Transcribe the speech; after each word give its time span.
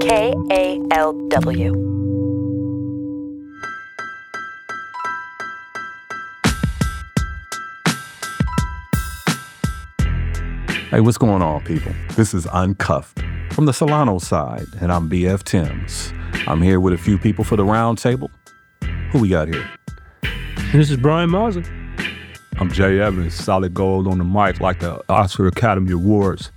K 0.00 0.32
A 0.50 0.80
L 0.92 1.12
W. 1.28 1.72
Hey, 10.88 11.00
what's 11.00 11.18
going 11.18 11.42
on, 11.42 11.62
people? 11.64 11.92
This 12.16 12.32
is 12.32 12.46
Uncuffed 12.46 13.22
from 13.52 13.66
the 13.66 13.74
Solano 13.74 14.18
side, 14.18 14.66
and 14.80 14.90
I'm 14.90 15.10
BF 15.10 15.42
Timms. 15.42 16.14
I'm 16.46 16.62
here 16.62 16.80
with 16.80 16.94
a 16.94 16.98
few 16.98 17.18
people 17.18 17.44
for 17.44 17.56
the 17.56 17.64
roundtable. 17.64 18.30
Who 19.12 19.18
we 19.18 19.28
got 19.28 19.48
here? 19.48 19.68
This 20.72 20.90
is 20.90 20.96
Brian 20.96 21.28
Mazza. 21.28 21.66
I'm 22.58 22.72
Jay 22.72 23.00
Evans, 23.00 23.34
solid 23.34 23.74
gold 23.74 24.06
on 24.06 24.16
the 24.16 24.24
mic 24.24 24.60
like 24.60 24.80
the 24.80 25.04
Oscar 25.10 25.46
Academy 25.46 25.92
Awards. 25.92 26.50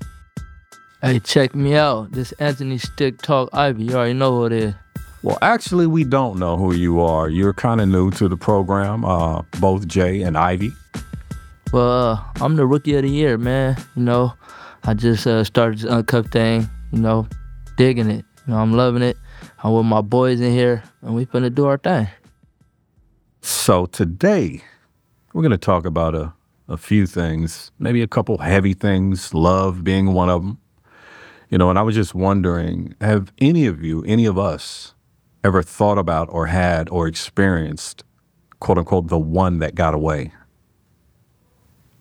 Hey, 1.04 1.20
check 1.20 1.54
me 1.54 1.76
out. 1.76 2.14
This 2.14 2.32
Anthony 2.40 2.78
Stick 2.78 3.22
Talk 3.22 3.50
Ivy. 3.52 3.84
You 3.84 3.96
already 3.96 4.14
know 4.14 4.38
who 4.38 4.46
it 4.46 4.54
is. 4.54 4.74
Well, 5.22 5.38
actually, 5.42 5.86
we 5.86 6.06
don't 6.06 6.40
know 6.40 6.56
who 6.56 6.74
you 6.74 7.02
are. 7.02 7.28
You're 7.28 7.52
kind 7.52 7.82
of 7.82 7.90
new 7.90 8.10
to 8.12 8.30
the 8.30 8.38
program, 8.38 9.04
uh, 9.04 9.42
both 9.60 9.86
Jay 9.86 10.22
and 10.22 10.38
Ivy. 10.38 10.72
Well, 11.74 12.12
uh, 12.12 12.24
I'm 12.42 12.56
the 12.56 12.66
rookie 12.66 12.96
of 12.96 13.02
the 13.02 13.10
year, 13.10 13.38
man. 13.38 13.76
You 13.98 14.04
know, 14.04 14.34
I 14.86 14.94
just 14.94 15.28
uh, 15.28 15.44
started 15.44 15.80
this 15.80 15.92
uncuffed 15.92 16.32
thing. 16.32 16.70
You 16.94 17.00
know, 17.00 17.28
digging 17.76 18.10
it. 18.10 18.24
You 18.48 18.54
know, 18.54 18.60
I'm 18.60 18.72
loving 18.72 19.04
it. 19.04 19.18
I'm 19.62 19.74
with 19.74 19.86
my 19.86 20.00
boys 20.00 20.40
in 20.40 20.54
here, 20.54 20.84
and 21.02 21.14
we 21.14 21.26
finna 21.26 21.54
do 21.54 21.66
our 21.66 21.78
thing. 21.78 22.08
So 23.42 23.88
today, 23.88 24.62
we're 25.34 25.42
going 25.42 25.52
to 25.52 25.58
talk 25.58 25.86
about 25.86 26.16
a, 26.16 26.34
a 26.70 26.78
few 26.78 27.08
things, 27.08 27.74
maybe 27.78 28.02
a 28.02 28.08
couple 28.08 28.38
heavy 28.38 28.74
things, 28.74 29.34
love 29.34 29.84
being 29.84 30.14
one 30.14 30.30
of 30.30 30.44
them. 30.44 30.60
You 31.54 31.60
know, 31.60 31.70
and 31.70 31.78
I 31.78 31.84
was 31.84 31.94
just 31.94 32.16
wondering 32.16 32.96
have 33.00 33.32
any 33.38 33.68
of 33.68 33.84
you, 33.84 34.04
any 34.06 34.26
of 34.26 34.40
us, 34.40 34.96
ever 35.44 35.62
thought 35.62 36.00
about 36.00 36.28
or 36.32 36.48
had 36.48 36.90
or 36.90 37.08
experienced, 37.08 38.04
quote 38.60 38.80
unquote, 38.80 39.10
the 39.10 39.20
one 39.20 39.60
that 39.60 39.76
got 39.76 39.94
away? 39.94 40.32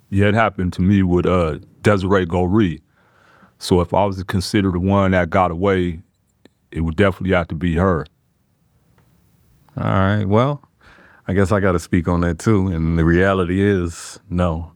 Yeah, 0.08 0.28
it 0.28 0.34
happened 0.34 0.72
to 0.72 0.80
me 0.80 1.02
with 1.02 1.26
uh, 1.26 1.58
Desiree 1.82 2.24
Goree. 2.24 2.80
So 3.58 3.82
if 3.82 3.92
I 3.92 4.06
was 4.06 4.16
to 4.16 4.24
consider 4.24 4.70
the 4.70 4.80
one 4.80 5.10
that 5.10 5.28
got 5.28 5.50
away, 5.50 6.00
it 6.70 6.80
would 6.80 6.96
definitely 6.96 7.36
have 7.36 7.48
to 7.48 7.54
be 7.54 7.74
her. 7.74 8.06
All 9.76 9.84
right. 9.84 10.24
Well, 10.24 10.66
I 11.28 11.34
guess 11.34 11.52
I 11.52 11.60
got 11.60 11.72
to 11.72 11.78
speak 11.78 12.08
on 12.08 12.22
that 12.22 12.38
too. 12.38 12.68
And 12.68 12.98
the 12.98 13.04
reality 13.04 13.60
is, 13.60 14.18
no, 14.30 14.72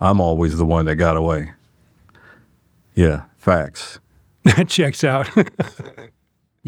I'm 0.00 0.18
always 0.18 0.56
the 0.56 0.64
one 0.64 0.86
that 0.86 0.96
got 0.96 1.18
away. 1.18 1.52
Yeah, 2.94 3.24
facts. 3.38 3.98
That 4.44 4.68
checks 4.68 5.04
out. 5.04 5.28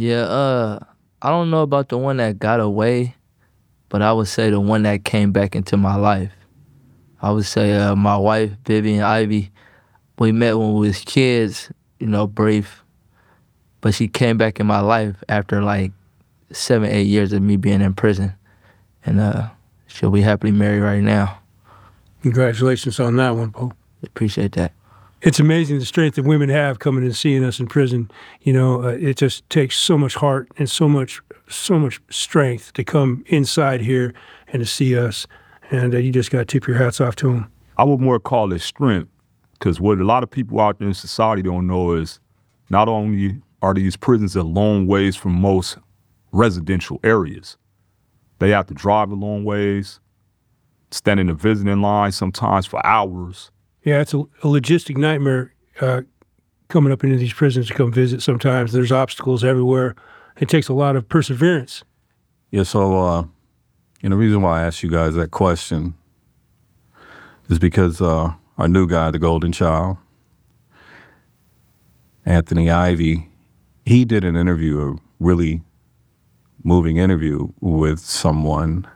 Yeah, 0.01 0.23
uh, 0.23 0.79
I 1.21 1.29
don't 1.29 1.51
know 1.51 1.61
about 1.61 1.91
the 1.91 1.99
one 1.99 2.17
that 2.19 2.39
got 2.39 2.59
away, 2.59 3.17
but 3.91 4.01
I 4.01 4.15
would 4.15 4.29
say 4.29 4.49
the 4.49 4.59
one 4.59 4.85
that 4.85 5.05
came 5.05 5.31
back 5.31 5.55
into 5.55 5.77
my 5.77 5.97
life. 5.97 6.33
I 7.21 7.31
would 7.33 7.45
say 7.45 7.75
uh, 7.75 7.95
my 7.97 8.17
wife, 8.17 8.53
Vivian 8.65 9.03
Ivy, 9.03 9.51
we 10.19 10.33
met 10.33 10.57
when 10.57 10.73
we 10.73 10.89
was 10.89 11.01
kids, 11.01 11.71
you 11.99 12.07
know, 12.07 12.27
brief. 12.27 12.83
But 13.83 13.93
she 13.95 14.09
came 14.09 14.39
back 14.39 14.59
in 14.59 14.67
my 14.67 14.81
life 14.81 15.17
after 15.29 15.63
like 15.63 15.93
seven, 16.51 16.89
eight 16.91 17.07
years 17.07 17.35
of 17.35 17.43
me 17.43 17.57
being 17.57 17.83
in 17.83 17.93
prison. 17.93 18.33
And 19.05 19.21
uh, 19.21 19.51
she'll 19.87 20.11
be 20.11 20.23
happily 20.23 20.53
married 20.53 20.81
right 20.81 21.03
now. 21.03 21.41
Congratulations 22.23 22.99
on 23.01 23.17
that 23.17 23.31
one, 23.31 23.53
Pope. 23.53 23.75
Appreciate 24.03 24.53
that. 24.53 24.73
It's 25.23 25.39
amazing 25.39 25.79
the 25.79 25.85
strength 25.85 26.15
that 26.15 26.25
women 26.25 26.49
have 26.49 26.79
coming 26.79 27.05
and 27.05 27.15
seeing 27.15 27.45
us 27.45 27.61
in 27.61 27.67
prison. 27.67 28.11
You 28.41 28.55
know, 28.55 28.83
uh, 28.83 28.97
it 28.99 29.19
just 29.19 29.49
takes 29.51 29.77
so 29.77 29.99
much 29.99 30.15
heart 30.15 30.49
and 30.57 30.69
so 30.69 30.89
much, 30.89 31.21
so 31.47 31.79
much 31.79 32.01
strength 32.09 32.73
to 32.73 32.85
come 32.85 33.23
inside 33.27 33.83
here 33.83 34.15
and 34.49 34.61
to 34.61 34.67
see 34.67 34.99
us. 34.99 35.27
And 35.71 35.95
uh, 35.95 35.99
you 35.99 36.11
just 36.11 36.31
got 36.31 36.39
to 36.39 36.45
tip 36.47 36.67
your 36.67 36.79
hats 36.79 37.03
off 37.03 37.17
to 37.17 37.27
them. 37.29 37.53
I 37.77 37.85
would 37.85 38.01
more 38.01 38.19
call 38.19 38.51
it 38.53 38.61
strength 38.61 39.11
because 39.53 39.79
what 39.79 39.99
a 39.99 40.05
lot 40.05 40.23
of 40.23 40.31
people 40.31 40.59
out 40.59 40.79
there 40.79 40.89
in 40.89 40.95
society 40.95 41.43
don't 41.43 41.67
know 41.67 41.93
is 41.93 42.19
not 42.71 42.89
only 42.89 43.43
are 43.61 43.75
these 43.75 43.97
prisons 43.97 44.37
a 44.37 44.43
long 44.43 44.87
ways 44.87 45.17
from 45.17 45.33
most 45.33 45.77
residential 46.33 46.99
areas, 47.05 47.59
they 48.39 48.51
have 48.51 48.67
to 48.69 48.75
drive 48.75 49.11
a 49.11 49.15
long 49.15 49.45
ways, 49.45 50.01
stand 50.91 51.21
in 51.21 51.29
a 51.29 51.35
visiting 51.35 51.83
line 51.83 52.11
sometimes 52.11 52.65
for 52.65 52.85
hours. 52.87 53.51
Yeah, 53.85 54.01
it's 54.01 54.15
a, 54.15 54.19
a 54.19 54.47
logistic 54.47 54.97
nightmare 54.97 55.55
uh, 55.81 56.03
coming 56.69 56.93
up 56.93 57.03
into 57.03 57.17
these 57.17 57.33
prisons 57.33 57.69
to 57.69 57.75
come 57.75 57.93
visit 57.93 58.23
sometimes. 58.23 58.73
There's 58.73 58.93
obstacles 58.93 59.43
everywhere. 59.45 59.95
It 60.39 60.49
takes 60.49 60.69
a 60.69 60.75
lot 60.75 60.97
of 60.97 61.09
perseverance. 61.09 61.85
Yeah, 62.51 62.65
so, 62.65 62.99
uh, 62.99 63.25
and 64.03 64.13
the 64.13 64.17
reason 64.17 64.43
why 64.43 64.61
I 64.61 64.67
asked 64.67 64.83
you 64.83 64.91
guys 64.91 65.15
that 65.15 65.31
question 65.31 65.95
is 67.49 67.59
because 67.59 68.01
uh, 68.01 68.33
our 68.59 68.69
new 68.69 68.87
guy, 68.87 69.11
the 69.11 69.19
Golden 69.19 69.53
Child, 69.53 69.97
Anthony 72.25 72.71
Ivy, 72.71 73.29
he 73.85 74.05
did 74.05 74.25
an 74.25 74.37
interview, 74.37 74.81
a 74.81 74.97
really 75.19 75.63
moving 76.63 76.97
interview 76.99 77.49
with 77.61 78.01
someone 78.01 78.87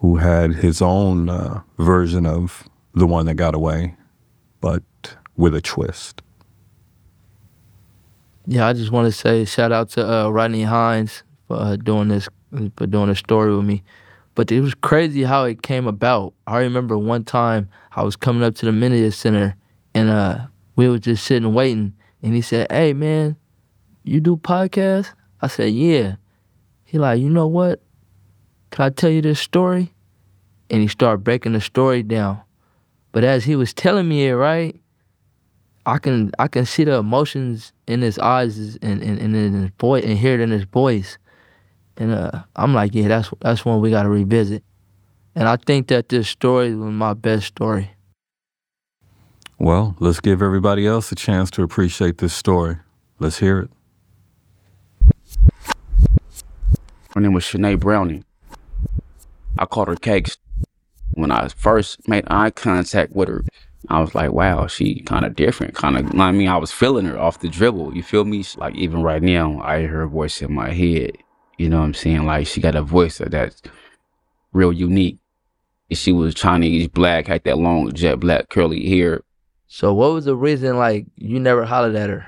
who 0.00 0.16
had 0.16 0.56
his 0.56 0.82
own 0.82 1.28
uh, 1.28 1.62
version 1.78 2.26
of 2.26 2.68
the 2.94 3.06
one 3.06 3.26
that 3.26 3.34
got 3.34 3.54
away, 3.54 3.96
but 4.60 4.82
with 5.36 5.54
a 5.54 5.60
twist. 5.60 6.22
Yeah, 8.46 8.66
I 8.66 8.72
just 8.72 8.90
want 8.90 9.06
to 9.06 9.12
say 9.12 9.44
shout 9.44 9.72
out 9.72 9.90
to 9.90 10.10
uh, 10.10 10.28
Rodney 10.30 10.62
Hines 10.62 11.22
for 11.46 11.56
uh, 11.56 11.76
doing 11.76 12.08
this, 12.08 12.28
for 12.76 12.86
doing 12.86 13.10
a 13.10 13.14
story 13.14 13.54
with 13.54 13.64
me. 13.64 13.82
But 14.34 14.50
it 14.52 14.60
was 14.60 14.74
crazy 14.74 15.24
how 15.24 15.44
it 15.44 15.62
came 15.62 15.86
about. 15.86 16.32
I 16.46 16.60
remember 16.60 16.96
one 16.96 17.24
time 17.24 17.68
I 17.94 18.02
was 18.02 18.16
coming 18.16 18.42
up 18.42 18.54
to 18.56 18.66
the 18.66 18.72
Media 18.72 19.10
Center 19.12 19.56
and 19.94 20.08
uh, 20.08 20.46
we 20.76 20.88
were 20.88 20.98
just 20.98 21.24
sitting 21.24 21.52
waiting, 21.54 21.92
and 22.22 22.34
he 22.34 22.40
said, 22.40 22.68
"Hey 22.70 22.92
man, 22.92 23.36
you 24.04 24.20
do 24.20 24.36
podcasts?" 24.36 25.12
I 25.40 25.48
said, 25.48 25.72
"Yeah." 25.72 26.16
He 26.88 26.96
like, 26.96 27.20
you 27.20 27.28
know 27.28 27.46
what? 27.46 27.82
Can 28.70 28.86
I 28.86 28.88
tell 28.88 29.10
you 29.10 29.20
this 29.20 29.38
story? 29.38 29.92
And 30.70 30.80
he 30.80 30.88
started 30.88 31.18
breaking 31.18 31.52
the 31.52 31.60
story 31.60 32.02
down. 32.02 32.40
But 33.18 33.24
as 33.24 33.42
he 33.42 33.56
was 33.56 33.74
telling 33.74 34.08
me 34.08 34.28
it, 34.28 34.36
right, 34.36 34.80
I 35.84 35.98
can 35.98 36.30
I 36.38 36.46
can 36.46 36.64
see 36.64 36.84
the 36.84 36.98
emotions 36.98 37.72
in 37.88 38.00
his 38.00 38.16
eyes 38.16 38.76
and, 38.80 39.02
and, 39.02 39.18
and 39.18 39.34
in 39.34 39.54
his 39.54 39.70
voice 39.80 40.04
and 40.04 40.16
hear 40.16 40.34
it 40.34 40.40
in 40.40 40.52
his 40.52 40.62
voice. 40.62 41.18
And 41.96 42.12
uh, 42.12 42.44
I'm 42.54 42.74
like, 42.74 42.94
yeah, 42.94 43.08
that's 43.08 43.30
that's 43.40 43.64
one 43.64 43.80
we 43.80 43.90
gotta 43.90 44.08
revisit. 44.08 44.62
And 45.34 45.48
I 45.48 45.56
think 45.56 45.88
that 45.88 46.10
this 46.10 46.28
story 46.28 46.76
was 46.76 46.92
my 46.92 47.12
best 47.12 47.46
story. 47.46 47.90
Well, 49.58 49.96
let's 49.98 50.20
give 50.20 50.40
everybody 50.40 50.86
else 50.86 51.10
a 51.10 51.16
chance 51.16 51.50
to 51.50 51.64
appreciate 51.64 52.18
this 52.18 52.34
story. 52.34 52.76
Let's 53.18 53.40
hear 53.40 53.58
it. 53.58 53.70
Her 57.16 57.20
name 57.20 57.32
was 57.32 57.42
Shanae 57.42 57.80
Browning. 57.80 58.24
I 59.58 59.66
called 59.66 59.88
her 59.88 59.96
Cakes. 59.96 60.36
When 61.18 61.32
I 61.32 61.48
first 61.48 62.08
made 62.08 62.22
eye 62.28 62.50
contact 62.50 63.12
with 63.12 63.28
her, 63.28 63.42
I 63.88 63.98
was 63.98 64.14
like, 64.14 64.30
wow, 64.30 64.68
she 64.68 65.00
kind 65.00 65.24
of 65.24 65.34
different. 65.34 65.74
Kind 65.74 65.98
of, 65.98 66.20
I 66.20 66.30
mean, 66.30 66.46
I 66.46 66.56
was 66.56 66.70
feeling 66.70 67.06
her 67.06 67.18
off 67.18 67.40
the 67.40 67.48
dribble. 67.48 67.96
You 67.96 68.04
feel 68.04 68.24
me? 68.24 68.44
Like, 68.56 68.76
even 68.76 69.02
right 69.02 69.20
now, 69.20 69.60
I 69.60 69.80
hear 69.80 69.88
her 69.88 70.06
voice 70.06 70.40
in 70.40 70.54
my 70.54 70.70
head. 70.70 71.16
You 71.56 71.70
know 71.70 71.78
what 71.78 71.86
I'm 71.86 71.94
saying? 71.94 72.24
Like, 72.24 72.46
she 72.46 72.60
got 72.60 72.76
a 72.76 72.82
voice 72.82 73.18
that's 73.18 73.62
real 74.52 74.72
unique. 74.72 75.18
She 75.90 76.12
was 76.12 76.34
Chinese 76.34 76.86
black, 76.86 77.26
had 77.26 77.42
that 77.44 77.58
long 77.58 77.92
jet 77.94 78.20
black 78.20 78.48
curly 78.48 78.88
hair. 78.88 79.22
So 79.66 79.92
what 79.92 80.12
was 80.12 80.26
the 80.26 80.36
reason 80.36 80.76
like 80.76 81.06
you 81.16 81.40
never 81.40 81.64
hollered 81.64 81.96
at 81.96 82.10
her? 82.10 82.22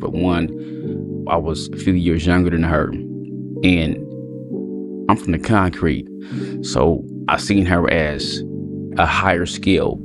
For 0.00 0.10
one, 0.10 1.24
I 1.28 1.36
was 1.36 1.68
a 1.68 1.76
few 1.76 1.92
years 1.92 2.26
younger 2.26 2.50
than 2.50 2.64
her. 2.64 2.88
And 3.62 3.96
I'm 5.08 5.16
from 5.16 5.30
the 5.30 5.38
concrete. 5.38 6.08
So 6.62 7.04
I 7.28 7.38
seen 7.38 7.66
her 7.66 7.90
as 7.90 8.42
a 8.96 9.06
higher 9.06 9.46
skill. 9.46 10.00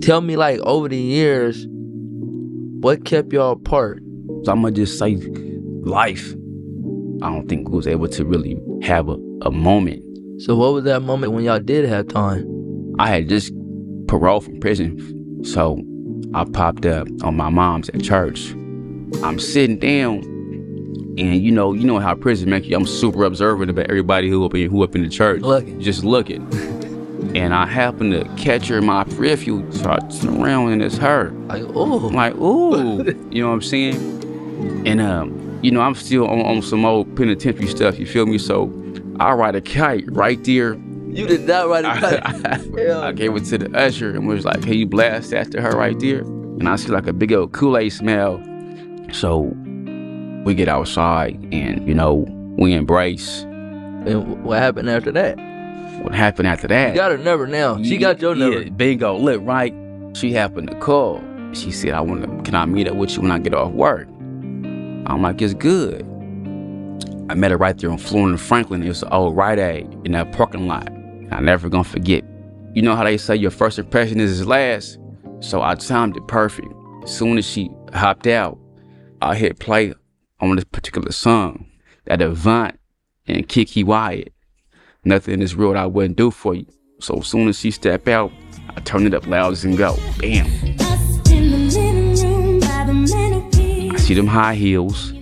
Tell 0.00 0.20
me 0.20 0.36
like 0.36 0.58
over 0.60 0.88
the 0.88 0.96
years, 0.96 1.66
what 2.80 3.04
kept 3.04 3.32
y'all 3.32 3.52
apart? 3.52 4.02
So 4.44 4.52
I'm 4.52 4.62
gonna 4.62 4.72
just 4.72 4.98
say 4.98 5.16
life. 5.84 6.34
I 7.22 7.30
don't 7.30 7.48
think 7.48 7.68
we 7.68 7.76
was 7.76 7.86
able 7.86 8.08
to 8.08 8.24
really 8.24 8.60
have 8.82 9.08
a, 9.08 9.16
a 9.42 9.50
moment. 9.50 10.02
So 10.42 10.54
what 10.56 10.72
was 10.72 10.84
that 10.84 11.00
moment 11.00 11.32
when 11.32 11.44
y'all 11.44 11.60
did 11.60 11.88
have 11.88 12.08
time? 12.08 12.44
I 12.98 13.08
had 13.08 13.28
just 13.28 13.52
paroled 14.08 14.44
from 14.44 14.60
prison. 14.60 15.44
So 15.44 15.80
I 16.34 16.44
popped 16.44 16.84
up 16.84 17.08
on 17.22 17.36
my 17.36 17.48
mom's 17.48 17.88
at 17.90 18.02
church. 18.02 18.50
I'm 19.22 19.38
sitting 19.38 19.78
down 19.78 20.20
and 21.18 21.42
you 21.42 21.50
know, 21.50 21.72
you 21.72 21.84
know 21.84 21.98
how 21.98 22.14
prison 22.14 22.50
make 22.50 22.66
you. 22.66 22.76
I'm 22.76 22.86
super 22.86 23.24
observant 23.24 23.70
about 23.70 23.86
everybody 23.86 24.28
who 24.28 24.44
up 24.44 24.54
in 24.54 24.70
who 24.70 24.82
up 24.82 24.94
in 24.94 25.02
the 25.02 25.08
church. 25.08 25.42
Looking. 25.42 25.80
Just 25.80 26.04
looking. 26.04 26.46
and 27.34 27.54
I 27.54 27.66
happened 27.66 28.12
to 28.12 28.24
catch 28.42 28.68
her 28.68 28.78
in 28.78 28.86
my 28.86 29.04
peripheral, 29.04 29.70
so 29.72 29.90
I 29.90 29.98
turn 30.08 30.42
around 30.42 30.72
and 30.72 30.82
it's 30.82 30.98
her. 30.98 31.30
Like, 31.46 31.64
oh, 31.74 32.08
I'm 32.08 32.14
like, 32.14 32.34
ooh, 32.34 33.04
you 33.30 33.42
know 33.42 33.48
what 33.48 33.54
I'm 33.54 33.62
saying? 33.62 34.86
And 34.86 35.00
um, 35.00 35.58
you 35.62 35.70
know, 35.70 35.80
I'm 35.80 35.94
still 35.94 36.26
on, 36.28 36.40
on 36.40 36.62
some 36.62 36.84
old 36.84 37.14
penitentiary 37.16 37.68
stuff. 37.68 37.98
You 37.98 38.06
feel 38.06 38.26
me? 38.26 38.38
So 38.38 38.72
I 39.18 39.32
ride 39.32 39.54
a 39.54 39.60
kite 39.60 40.04
right 40.12 40.42
there. 40.44 40.74
You 40.74 41.26
did 41.26 41.42
not 41.42 41.68
write 41.68 41.84
it. 41.84 41.90
I, 43.02 43.08
I 43.08 43.12
gave 43.12 43.34
it 43.34 43.44
to 43.46 43.58
the 43.58 43.74
usher 43.76 44.10
and 44.10 44.28
was 44.28 44.44
like, 44.44 44.62
"Can 44.62 44.74
you 44.74 44.86
blast 44.86 45.30
that 45.30 45.50
to 45.52 45.62
her 45.62 45.70
right 45.70 45.98
there?" 45.98 46.20
And 46.20 46.68
I 46.68 46.76
see 46.76 46.88
like 46.88 47.06
a 47.06 47.12
big 47.14 47.32
old 47.32 47.52
Kool 47.52 47.78
Aid 47.78 47.92
smell. 47.92 48.42
So 49.12 49.56
we 50.46 50.54
get 50.54 50.68
outside 50.68 51.34
and 51.52 51.86
you 51.86 51.92
know 51.92 52.24
we 52.56 52.72
embrace. 52.72 53.42
and 53.42 54.44
what 54.44 54.60
happened 54.60 54.88
after 54.88 55.10
that? 55.10 55.36
What 56.02 56.14
happened 56.14 56.46
after 56.46 56.68
that? 56.68 56.90
You 56.90 56.94
got 56.94 57.10
her 57.10 57.18
number 57.18 57.48
now. 57.48 57.82
She 57.82 57.98
got 57.98 58.20
your 58.20 58.36
number. 58.36 58.62
Yeah, 58.62 58.70
bingo. 58.70 59.18
Look, 59.18 59.40
right? 59.44 59.74
She 60.14 60.32
happened 60.32 60.70
to 60.70 60.78
call. 60.78 61.20
She 61.52 61.72
said, 61.72 61.94
I 61.94 62.00
want 62.00 62.22
to, 62.22 62.42
can 62.44 62.54
I 62.54 62.64
meet 62.64 62.86
up 62.86 62.94
with 62.94 63.16
you 63.16 63.22
when 63.22 63.32
I 63.32 63.40
get 63.40 63.54
off 63.54 63.72
work? 63.72 64.06
I'm 64.08 65.20
like, 65.20 65.42
it's 65.42 65.52
good. 65.52 66.02
I 67.28 67.34
met 67.34 67.50
her 67.50 67.56
right 67.56 67.76
there 67.76 67.90
on 67.90 67.98
Florin 67.98 68.36
Franklin. 68.36 68.84
It 68.84 68.88
was 68.88 69.02
an 69.02 69.08
old 69.12 69.36
Rite 69.36 69.58
Aid 69.58 69.92
in 70.04 70.12
that 70.12 70.30
parking 70.32 70.68
lot. 70.68 70.88
I 71.32 71.40
never 71.40 71.68
gonna 71.68 71.82
forget. 71.82 72.22
You 72.72 72.82
know 72.82 72.94
how 72.94 73.02
they 73.02 73.16
say 73.16 73.34
your 73.34 73.50
first 73.50 73.80
impression 73.80 74.20
is 74.20 74.38
his 74.38 74.46
last? 74.46 74.98
So 75.40 75.62
I 75.62 75.74
timed 75.74 76.16
it 76.16 76.28
perfect. 76.28 76.68
As 77.02 77.16
soon 77.16 77.36
as 77.36 77.44
she 77.44 77.68
hopped 77.92 78.28
out, 78.28 78.56
I 79.22 79.34
hit 79.34 79.58
play 79.58 79.92
on 80.40 80.56
this 80.56 80.64
particular 80.64 81.12
song 81.12 81.66
that 82.04 82.22
Avant 82.22 82.78
and 83.26 83.48
Keke 83.48 83.84
Wyatt. 83.84 84.32
Nothing 85.04 85.34
in 85.34 85.40
this 85.40 85.54
world 85.54 85.76
I 85.76 85.86
wouldn't 85.86 86.16
do 86.16 86.30
for 86.30 86.54
you. 86.54 86.66
So 87.00 87.18
as 87.18 87.26
soon 87.26 87.48
as 87.48 87.58
she 87.58 87.70
step 87.70 88.08
out, 88.08 88.32
I 88.76 88.80
turn 88.80 89.06
it 89.06 89.14
up 89.14 89.26
loud 89.26 89.52
as 89.52 89.64
and 89.64 89.76
go. 89.76 89.96
Bam. 90.18 90.46
I 93.92 93.96
see 93.98 94.14
them 94.14 94.26
high 94.26 94.54
heels, 94.54 95.12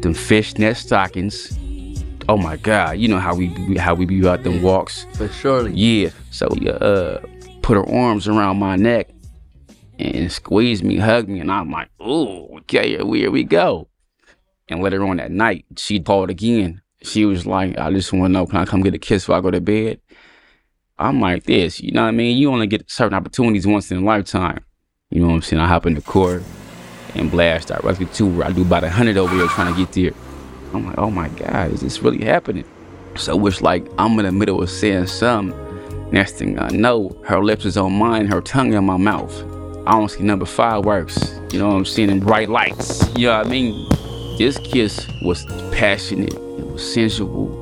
them 0.00 0.14
fishnet 0.14 0.76
stockings. 0.76 1.56
Oh 2.28 2.36
my 2.36 2.56
God, 2.56 2.98
you 2.98 3.08
know 3.08 3.18
how 3.18 3.34
we 3.34 3.48
how 3.76 3.94
we 3.94 4.04
be 4.06 4.26
out 4.26 4.42
them 4.44 4.62
walks. 4.62 5.06
But 5.18 5.32
surely. 5.32 5.72
Yeah. 5.74 6.10
So 6.30 6.46
uh, 6.46 7.20
put 7.62 7.76
her 7.76 7.88
arms 7.88 8.28
around 8.28 8.58
my 8.58 8.76
neck 8.76 9.08
and 9.98 10.30
squeezed 10.30 10.84
me, 10.84 10.96
hugged 10.96 11.28
me, 11.28 11.40
and 11.40 11.50
I'm 11.50 11.70
like, 11.70 11.88
ooh, 12.00 12.58
okay, 12.58 12.90
here 12.90 13.04
we, 13.04 13.20
here 13.20 13.30
we 13.30 13.44
go. 13.44 13.89
And 14.70 14.82
later 14.82 15.04
on 15.04 15.18
that 15.18 15.30
night, 15.30 15.66
she 15.76 16.00
called 16.00 16.30
again. 16.30 16.80
She 17.02 17.24
was 17.24 17.44
like, 17.44 17.76
I 17.76 17.92
just 17.92 18.12
want 18.12 18.30
to 18.30 18.32
know, 18.32 18.46
can 18.46 18.58
I 18.58 18.64
come 18.64 18.82
get 18.82 18.94
a 18.94 18.98
kiss 18.98 19.24
before 19.24 19.36
I 19.36 19.40
go 19.40 19.50
to 19.50 19.60
bed? 19.60 20.00
I'm 20.98 21.20
like 21.20 21.44
this, 21.44 21.80
you 21.80 21.92
know 21.92 22.02
what 22.02 22.08
I 22.08 22.12
mean? 22.12 22.36
You 22.36 22.52
only 22.52 22.66
get 22.66 22.90
certain 22.90 23.14
opportunities 23.14 23.66
once 23.66 23.90
in 23.90 23.98
a 23.98 24.04
lifetime. 24.04 24.64
You 25.10 25.20
know 25.22 25.28
what 25.28 25.34
I'm 25.34 25.42
saying? 25.42 25.60
I 25.60 25.66
hop 25.66 25.86
in 25.86 25.94
the 25.94 26.02
car 26.02 26.42
and 27.14 27.30
blast 27.30 27.68
directly 27.68 28.06
to 28.06 28.30
her. 28.32 28.44
I 28.44 28.52
do 28.52 28.62
about 28.62 28.84
a 28.84 28.90
hundred 28.90 29.16
over 29.16 29.34
here 29.34 29.46
trying 29.48 29.74
to 29.74 29.78
get 29.78 29.92
there. 29.92 30.12
I'm 30.74 30.86
like, 30.86 30.98
oh 30.98 31.10
my 31.10 31.28
God, 31.30 31.72
is 31.72 31.80
this 31.80 32.02
really 32.02 32.22
happening? 32.24 32.64
So 33.16 33.44
it's 33.46 33.62
like 33.62 33.86
I'm 33.98 34.18
in 34.18 34.26
the 34.26 34.32
middle 34.32 34.62
of 34.62 34.70
saying 34.70 35.06
something. 35.06 35.58
Next 36.12 36.32
thing 36.32 36.58
I 36.58 36.68
know, 36.68 37.18
her 37.24 37.42
lips 37.42 37.64
is 37.64 37.76
on 37.76 37.92
mine, 37.92 38.26
her 38.26 38.40
tongue 38.40 38.74
in 38.74 38.84
my 38.84 38.96
mouth. 38.98 39.34
I 39.86 39.92
don't 39.92 40.10
see 40.10 40.22
number 40.22 40.44
fireworks. 40.44 41.40
You 41.50 41.60
know 41.60 41.78
what 41.78 41.98
I'm? 41.98 42.10
And 42.10 42.20
bright 42.20 42.50
lights. 42.50 43.08
You 43.16 43.28
know 43.28 43.38
what 43.38 43.46
I 43.46 43.50
mean? 43.50 43.88
This 44.40 44.56
kiss 44.56 45.06
was 45.20 45.44
passionate. 45.70 46.32
It 46.32 46.66
was 46.66 46.94
sensual. 46.94 47.52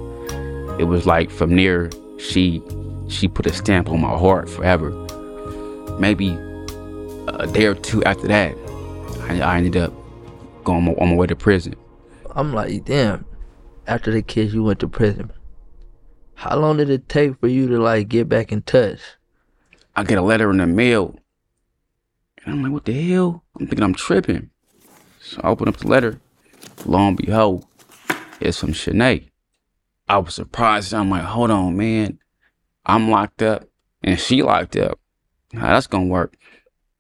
It 0.79 0.85
was 0.85 1.07
like 1.07 1.29
from 1.29 1.57
there, 1.57 1.91
she 2.21 2.63
she 3.09 3.27
put 3.27 3.47
a 3.47 3.53
stamp 3.53 3.89
on 3.89 4.01
my 4.01 4.17
heart 4.17 4.49
forever. 4.49 4.91
Maybe 5.99 6.29
a 7.27 7.49
day 7.49 7.67
or 7.67 7.75
two 7.75 8.05
after 8.05 8.29
that, 8.29 8.55
I, 9.23 9.41
I 9.41 9.57
ended 9.57 9.77
up 9.77 9.93
going 10.63 10.79
on 10.79 10.85
my, 10.85 10.93
on 11.03 11.09
my 11.09 11.15
way 11.17 11.27
to 11.27 11.35
prison. 11.35 11.75
I'm 12.37 12.55
like, 12.55 12.85
damn. 12.85 13.25
After 13.89 14.13
the 14.13 14.23
kiss, 14.23 14.55
you 14.55 14.63
went 14.63 14.79
to 14.79 14.87
prison. 14.87 15.33
How 16.35 16.57
long 16.57 16.77
did 16.77 16.91
it 16.91 17.09
take 17.09 17.41
for 17.41 17.49
you 17.49 17.67
to 17.67 17.79
like 17.81 18.07
get 18.07 18.29
back 18.29 18.53
in 18.53 18.63
touch? 18.63 19.01
I 19.97 20.05
get 20.05 20.17
a 20.17 20.23
letter 20.23 20.49
in 20.53 20.59
the 20.59 20.67
mail. 20.69 21.19
And 22.45 22.55
I'm 22.55 22.63
like, 22.63 22.71
what 22.71 22.85
the 22.85 22.93
hell? 22.93 23.43
I'm 23.59 23.67
thinking 23.67 23.83
I'm 23.83 23.95
tripping. 23.95 24.51
So 25.21 25.41
I 25.43 25.49
open 25.49 25.67
up 25.67 25.79
the 25.79 25.89
letter. 25.89 26.21
Lo 26.85 27.09
and 27.09 27.17
behold, 27.17 27.67
it's 28.41 28.59
from 28.59 28.73
Shanae. 28.73 29.29
I 30.09 30.19
was 30.19 30.35
surprised. 30.35 30.95
I'm 30.95 31.11
like, 31.11 31.23
hold 31.23 31.51
on, 31.51 31.77
man. 31.77 32.19
I'm 32.87 33.11
locked 33.11 33.43
up 33.43 33.69
and 34.03 34.19
she 34.19 34.43
locked 34.43 34.77
up. 34.77 34.99
How 35.53 35.69
that's 35.69 35.87
gonna 35.87 36.07
work? 36.07 36.37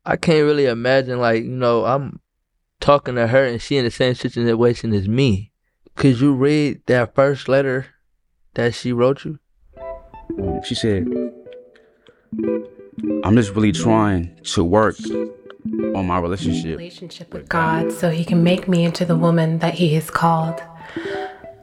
I 0.04 0.16
can't 0.16 0.44
really 0.44 0.66
imagine 0.66 1.18
like, 1.20 1.42
you 1.42 1.50
know, 1.50 1.84
I'm 1.84 2.20
talking 2.80 3.14
to 3.14 3.26
her 3.26 3.44
and 3.44 3.60
she 3.60 3.76
in 3.76 3.84
the 3.84 3.90
same 3.90 4.14
situation 4.14 4.92
as 4.92 5.08
me. 5.08 5.52
Could 5.96 6.20
you 6.20 6.34
read 6.34 6.82
that 6.86 7.14
first 7.14 7.48
letter 7.48 7.86
that 8.54 8.74
she 8.74 8.92
wrote 8.92 9.24
you? 9.24 9.38
She 10.64 10.74
said, 10.74 11.06
I'm 13.24 13.34
just 13.36 13.54
really 13.54 13.72
trying 13.72 14.38
to 14.44 14.64
work 14.64 14.96
on 15.94 16.06
my 16.06 16.18
relationship. 16.18 16.78
relationship 16.78 17.32
with 17.32 17.48
God 17.48 17.92
so 17.92 18.10
he 18.10 18.24
can 18.24 18.42
make 18.42 18.68
me 18.68 18.84
into 18.84 19.04
the 19.04 19.16
woman 19.16 19.58
that 19.58 19.74
he 19.74 19.94
has 19.94 20.10
called. 20.10 20.62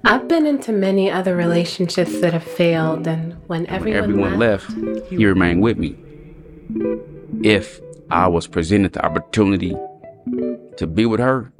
I've 0.03 0.27
been 0.27 0.45
into 0.45 0.71
many 0.71 1.09
other 1.09 1.35
relationships 1.35 2.21
that 2.21 2.33
have 2.33 2.43
failed, 2.43 3.07
and 3.07 3.33
when 3.47 3.63
When 3.63 3.67
everyone, 3.67 4.03
everyone 4.03 4.39
left, 4.39 4.69
left, 4.69 5.09
he 5.09 5.25
remained 5.25 5.63
with 5.63 5.77
me. 5.77 5.95
If 7.43 7.81
I 8.11 8.27
was 8.27 8.45
presented 8.45 8.93
the 8.93 9.03
opportunity 9.03 9.75
to 10.77 10.87
be 10.87 11.05
with 11.07 11.19
her, 11.19 11.51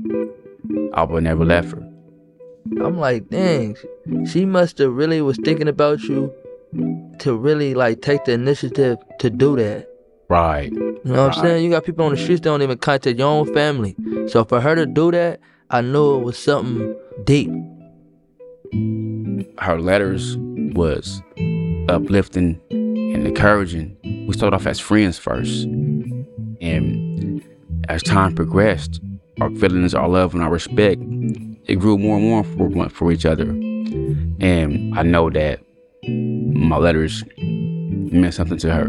I 0.94 1.04
would 1.04 1.24
never 1.24 1.44
left 1.44 1.72
her. 1.72 1.82
I'm 2.84 3.00
like, 3.00 3.30
dang, 3.30 3.78
she 4.28 4.46
must 4.46 4.78
have 4.78 4.94
really 4.94 5.22
was 5.22 5.38
thinking 5.44 5.68
about 5.68 6.02
you 6.04 6.32
to 7.20 7.36
really 7.36 7.74
like 7.74 8.02
take 8.02 8.26
the 8.26 8.34
initiative 8.34 8.98
to 9.20 9.30
do 9.30 9.56
that. 9.56 9.88
Right. 10.30 10.72
You 11.06 11.12
know 11.14 11.28
what 11.28 11.38
I'm 11.38 11.44
saying? 11.44 11.64
You 11.64 11.70
got 11.70 11.84
people 11.86 12.04
on 12.06 12.12
the 12.12 12.18
streets 12.18 12.42
that 12.42 12.50
don't 12.50 12.62
even 12.64 12.78
contact 12.80 13.18
your 13.20 13.28
own 13.28 13.54
family. 13.54 13.96
So 14.28 14.44
for 14.44 14.60
her 14.60 14.74
to 14.76 14.86
do 14.88 15.12
that, 15.12 15.40
I 15.70 15.82
knew 15.82 16.16
it 16.16 16.24
was 16.24 16.38
something 16.38 16.96
deep. 17.24 17.52
Her 19.60 19.80
letters 19.80 20.36
was 20.76 21.22
uplifting 21.90 22.60
and 22.72 23.28
encouraging. 23.28 23.96
We 24.28 24.34
started 24.34 24.56
off 24.56 24.66
as 24.66 24.80
friends 24.80 25.18
first. 25.20 25.66
And 26.62 27.44
as 27.88 28.02
time 28.02 28.34
progressed, 28.34 29.00
our 29.42 29.50
feelings, 29.52 29.94
our 29.94 30.10
love, 30.10 30.34
and 30.34 30.42
our 30.44 30.50
respect, 30.50 31.02
it 31.66 31.76
grew 31.76 31.98
more 31.98 32.18
and 32.18 32.26
more 32.26 32.44
for, 32.44 32.68
one- 32.68 32.90
for 32.90 33.12
each 33.12 33.26
other. 33.26 33.50
And 34.40 34.98
I 34.98 35.04
know 35.04 35.30
that 35.30 35.60
my 36.08 36.78
letters 36.78 37.24
meant 37.38 38.34
something 38.34 38.58
to 38.58 38.72
her. 38.74 38.86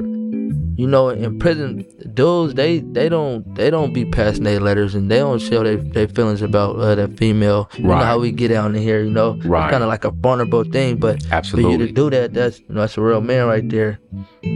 You 0.78 0.86
know, 0.86 1.08
in 1.08 1.38
prison, 1.38 1.86
dudes 2.16 2.54
they 2.54 2.80
they 2.80 3.08
don't 3.08 3.54
they 3.54 3.70
don't 3.70 3.92
be 3.92 4.04
passing 4.04 4.42
their 4.44 4.58
letters 4.58 4.94
and 4.96 5.10
they 5.10 5.18
don't 5.18 5.38
show 5.40 5.62
their, 5.62 5.76
their 5.76 6.08
feelings 6.08 6.42
about 6.42 6.76
uh, 6.76 6.94
that 6.96 7.16
female. 7.16 7.70
You 7.76 7.84
know 7.84 7.94
how 7.96 8.18
we 8.18 8.32
get 8.32 8.48
down 8.48 8.74
in 8.74 8.82
here. 8.82 9.02
You 9.04 9.10
know, 9.10 9.38
Right. 9.44 9.70
kind 9.70 9.82
of 9.84 9.88
like 9.88 10.04
a 10.04 10.10
vulnerable 10.10 10.64
thing. 10.64 10.96
But 10.96 11.22
for 11.50 11.60
you 11.60 11.78
to 11.78 11.92
do 11.92 12.10
that, 12.10 12.34
that's 12.34 12.58
you 12.60 12.66
know 12.74 12.80
that's 12.80 12.96
a 12.98 13.02
real 13.02 13.20
man 13.20 13.46
right 13.46 13.68
there. 13.68 14.00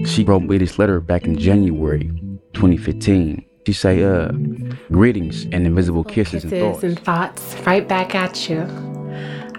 She 0.06 0.24
wrote 0.24 0.42
me 0.42 0.58
this 0.58 0.78
letter 0.78 0.98
back 1.00 1.24
in 1.24 1.38
January 1.38 2.10
2015. 2.54 3.44
She 3.66 3.74
say, 3.74 4.02
uh, 4.02 4.32
greetings 4.90 5.44
and 5.52 5.66
invisible 5.66 6.02
kisses, 6.02 6.42
and 6.44 6.52
thoughts. 6.52 6.82
and 6.82 6.98
thoughts 6.98 7.54
right 7.66 7.86
back 7.86 8.14
at 8.16 8.48
you. 8.48 8.66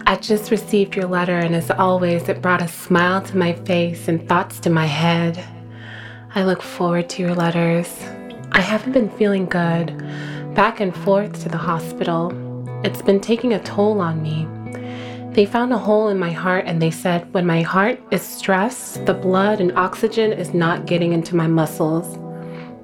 I 0.08 0.16
just 0.18 0.52
received 0.52 0.96
your 0.98 1.06
letter, 1.08 1.38
and 1.38 1.56
as 1.56 1.70
always, 1.72 2.28
it 2.28 2.42
brought 2.42 2.62
a 2.62 2.68
smile 2.68 3.22
to 3.22 3.38
my 3.38 3.54
face 3.54 4.08
and 4.10 4.28
thoughts 4.28 4.60
to 4.62 4.70
my 4.70 4.88
head. 4.88 5.42
I 6.34 6.44
look 6.44 6.62
forward 6.62 7.10
to 7.10 7.22
your 7.22 7.36
letters. 7.36 7.94
I 8.54 8.62
haven't 8.62 8.94
been 8.94 9.10
feeling 9.10 9.48
good. 9.48 9.98
Back 10.56 10.80
and 10.80 10.96
forth 10.96 11.44
to 11.44 11.50
the 11.50 11.58
hospital. 11.58 12.32
It's 12.86 13.02
been 13.02 13.20
taking 13.20 13.52
a 13.52 13.62
toll 13.64 14.00
on 14.00 14.24
me. 14.24 14.48
They 15.34 15.46
found 15.46 15.74
a 15.74 15.78
hole 15.78 16.08
in 16.08 16.18
my 16.18 16.32
heart 16.32 16.64
and 16.68 16.82
they 16.82 16.90
said 16.90 17.34
when 17.34 17.46
my 17.46 17.62
heart 17.64 18.02
is 18.12 18.22
stressed, 18.22 19.06
the 19.06 19.14
blood 19.14 19.60
and 19.60 19.78
oxygen 19.78 20.32
is 20.32 20.54
not 20.54 20.86
getting 20.86 21.12
into 21.12 21.36
my 21.36 21.48
muscles. 21.48 22.18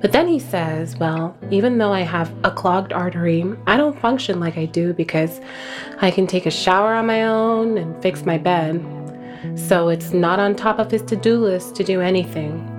But 0.02 0.12
then 0.12 0.28
he 0.28 0.40
says, 0.40 0.98
well, 0.98 1.34
even 1.50 1.78
though 1.78 1.94
I 1.94 2.02
have 2.02 2.36
a 2.44 2.52
clogged 2.52 2.92
artery, 2.92 3.46
I 3.66 3.78
don't 3.78 3.98
function 3.98 4.42
like 4.42 4.58
I 4.58 4.66
do 4.66 4.94
because 4.94 5.40
I 6.02 6.12
can 6.12 6.28
take 6.28 6.48
a 6.48 6.52
shower 6.52 6.94
on 6.94 7.06
my 7.06 7.24
own 7.24 7.78
and 7.78 8.02
fix 8.04 8.26
my 8.26 8.38
bed. 8.38 8.86
So 9.56 9.88
it's 9.88 10.12
not 10.12 10.38
on 10.38 10.54
top 10.54 10.80
of 10.80 10.92
his 10.92 11.02
to 11.04 11.16
do 11.16 11.38
list 11.38 11.76
to 11.76 11.86
do 11.86 12.02
anything. 12.02 12.74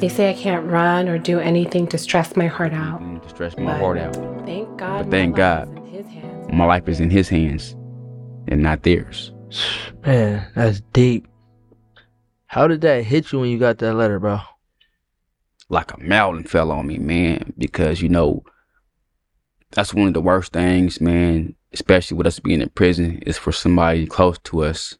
They 0.00 0.08
say 0.08 0.30
I 0.30 0.32
can't 0.32 0.66
run 0.66 1.10
or 1.10 1.18
do 1.18 1.40
anything 1.40 1.86
to 1.88 1.98
stress 1.98 2.34
my 2.34 2.46
heart 2.46 2.72
out. 2.72 3.00
to 3.22 3.28
stretch 3.28 3.58
my 3.58 3.76
heart 3.76 3.98
out. 3.98 4.14
Thank 4.46 4.78
God. 4.78 5.04
But 5.04 5.10
thank 5.10 5.36
God. 5.36 5.68
is 5.68 5.76
in 5.76 5.84
his 5.92 6.06
hands. 6.06 6.52
My 6.54 6.64
life 6.64 6.88
is 6.88 7.00
in 7.00 7.10
his 7.10 7.28
hands 7.28 7.76
and 8.48 8.62
not 8.62 8.82
theirs. 8.82 9.30
Man, 10.06 10.50
that's 10.54 10.80
deep. 10.94 11.28
How 12.46 12.66
did 12.66 12.80
that 12.80 13.04
hit 13.04 13.30
you 13.30 13.40
when 13.40 13.50
you 13.50 13.58
got 13.58 13.76
that 13.78 13.92
letter, 13.92 14.18
bro? 14.18 14.40
Like 15.68 15.92
a 15.92 16.00
mountain 16.00 16.44
fell 16.44 16.72
on 16.72 16.86
me, 16.86 16.96
man, 16.96 17.52
because, 17.58 18.00
you 18.00 18.08
know, 18.08 18.42
that's 19.72 19.92
one 19.92 20.08
of 20.08 20.14
the 20.14 20.22
worst 20.22 20.54
things, 20.54 20.98
man, 20.98 21.56
especially 21.74 22.16
with 22.16 22.26
us 22.26 22.40
being 22.40 22.62
in 22.62 22.70
prison, 22.70 23.18
is 23.26 23.36
for 23.36 23.52
somebody 23.52 24.06
close 24.06 24.38
to 24.44 24.64
us 24.64 24.96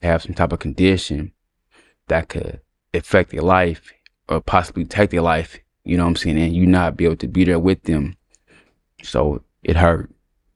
to 0.00 0.08
have 0.08 0.22
some 0.24 0.34
type 0.34 0.52
of 0.52 0.58
condition 0.58 1.30
that 2.08 2.28
could 2.28 2.60
affect 2.92 3.30
their 3.30 3.42
life 3.42 3.92
or 4.28 4.40
possibly 4.40 4.84
take 4.84 5.10
their 5.10 5.22
life, 5.22 5.58
you 5.84 5.96
know 5.96 6.04
what 6.04 6.10
I'm 6.10 6.16
saying, 6.16 6.38
and 6.38 6.54
you 6.54 6.66
not 6.66 6.96
be 6.96 7.04
able 7.04 7.16
to 7.16 7.28
be 7.28 7.44
there 7.44 7.58
with 7.58 7.82
them. 7.84 8.16
So 9.02 9.42
it 9.62 9.76
hurt. 9.76 10.10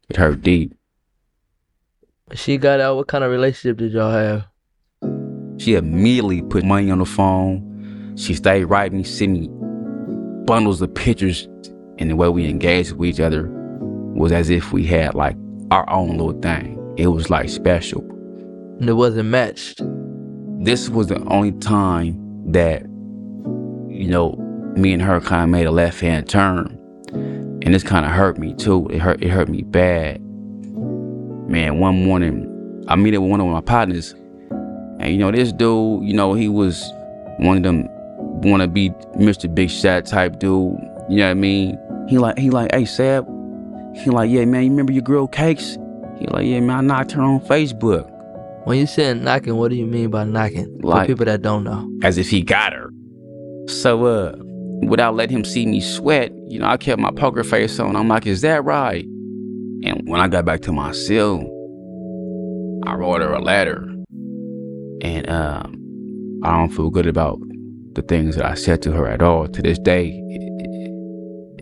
It 0.08 0.16
hurt 0.16 0.42
deep. 0.42 0.74
She 2.34 2.58
got 2.58 2.80
out. 2.80 2.96
What 2.96 3.08
kind 3.08 3.24
of 3.24 3.30
relationship 3.30 3.78
did 3.78 3.92
y'all 3.92 4.10
have? 4.10 4.46
She 5.58 5.74
immediately 5.74 6.42
put 6.42 6.64
money 6.64 6.90
on 6.90 6.98
the 6.98 7.04
phone. 7.04 8.14
She 8.16 8.34
stayed 8.34 8.64
writing 8.64 8.98
me, 8.98 9.04
sending 9.04 9.42
me 9.42 10.44
bundles 10.46 10.82
of 10.82 10.92
pictures, 10.94 11.48
and 11.98 12.10
the 12.10 12.16
way 12.16 12.28
we 12.28 12.48
engaged 12.48 12.92
with 12.92 13.08
each 13.08 13.20
other 13.20 13.48
was 14.14 14.32
as 14.32 14.50
if 14.50 14.72
we 14.72 14.84
had 14.86 15.14
like 15.14 15.36
our 15.70 15.88
own 15.90 16.16
little 16.16 16.40
thing. 16.40 16.76
It 16.96 17.08
was 17.08 17.30
like 17.30 17.48
special. 17.48 18.00
And 18.80 18.88
it 18.88 18.94
wasn't 18.94 19.28
matched. 19.28 19.80
This 20.60 20.88
was 20.88 21.06
the 21.06 21.22
only 21.24 21.52
time 21.52 22.16
that, 22.52 22.82
you 24.00 24.08
know, 24.08 24.32
me 24.76 24.92
and 24.92 25.02
her 25.02 25.20
kind 25.20 25.44
of 25.44 25.48
made 25.50 25.66
a 25.66 25.70
left 25.70 26.00
hand 26.00 26.28
turn. 26.28 26.76
And 27.62 27.74
this 27.74 27.82
kind 27.82 28.06
of 28.06 28.12
hurt 28.12 28.38
me 28.38 28.54
too. 28.54 28.88
It 28.88 28.98
hurt. 29.00 29.22
It 29.22 29.28
hurt 29.28 29.48
me 29.48 29.62
bad. 29.62 30.20
Man, 31.50 31.78
one 31.78 32.04
morning 32.04 32.84
I 32.88 32.96
meet 32.96 33.14
up 33.14 33.22
with 33.22 33.30
one 33.30 33.40
of 33.40 33.46
my 33.48 33.60
partners, 33.60 34.12
and 35.00 35.08
you 35.12 35.18
know 35.18 35.30
this 35.30 35.52
dude. 35.52 36.04
You 36.04 36.14
know 36.14 36.32
he 36.34 36.48
was 36.48 36.82
one 37.40 37.58
of 37.58 37.62
them 37.62 37.84
want 38.42 38.62
to 38.62 38.68
be 38.68 38.90
Mr. 39.18 39.52
Big 39.52 39.68
Shot 39.70 40.06
type 40.06 40.38
dude. 40.38 40.72
You 41.10 41.16
know 41.18 41.24
what 41.26 41.30
I 41.30 41.34
mean? 41.34 41.78
He 42.08 42.18
like 42.18 42.38
he 42.38 42.50
like, 42.50 42.72
hey 42.72 42.84
Sab. 42.86 43.26
He 43.96 44.08
like, 44.10 44.30
yeah 44.30 44.44
man, 44.46 44.62
you 44.64 44.70
remember 44.70 44.92
your 44.92 45.02
girl 45.02 45.26
Cakes? 45.26 45.76
He 46.18 46.26
like, 46.28 46.46
yeah 46.46 46.60
man, 46.60 46.76
I 46.76 46.80
knocked 46.80 47.12
her 47.12 47.22
on 47.22 47.40
Facebook. 47.40 48.06
When 48.64 48.78
you 48.78 48.86
said 48.86 49.20
knocking, 49.22 49.56
what 49.56 49.70
do 49.70 49.76
you 49.76 49.86
mean 49.86 50.10
by 50.10 50.24
knocking? 50.24 50.78
Like- 50.82 51.02
For 51.08 51.12
people 51.12 51.24
that 51.26 51.42
don't 51.42 51.64
know. 51.64 51.90
as 52.02 52.16
if 52.16 52.30
he 52.30 52.40
got 52.42 52.72
her. 52.72 52.90
So, 53.70 54.04
uh, 54.04 54.34
without 54.82 55.14
letting 55.14 55.36
him 55.36 55.44
see 55.44 55.64
me 55.64 55.80
sweat, 55.80 56.32
you 56.48 56.58
know, 56.58 56.66
I 56.66 56.76
kept 56.76 57.00
my 57.00 57.12
poker 57.12 57.44
face 57.44 57.78
on. 57.78 57.94
I'm 57.94 58.08
like, 58.08 58.26
is 58.26 58.40
that 58.40 58.64
right? 58.64 59.04
And 59.84 60.02
when 60.06 60.20
I 60.20 60.28
got 60.28 60.44
back 60.44 60.60
to 60.62 60.72
my 60.72 60.92
cell, 60.92 61.38
I 62.86 62.94
wrote 62.94 63.20
her 63.20 63.32
a 63.32 63.40
letter. 63.40 63.88
And 65.02 65.30
um, 65.30 66.40
I 66.42 66.56
don't 66.56 66.70
feel 66.70 66.90
good 66.90 67.06
about 67.06 67.38
the 67.92 68.02
things 68.02 68.36
that 68.36 68.44
I 68.44 68.54
said 68.54 68.82
to 68.82 68.92
her 68.92 69.06
at 69.06 69.22
all. 69.22 69.46
To 69.46 69.62
this 69.62 69.78
day, 69.78 70.08
it, 70.08 70.42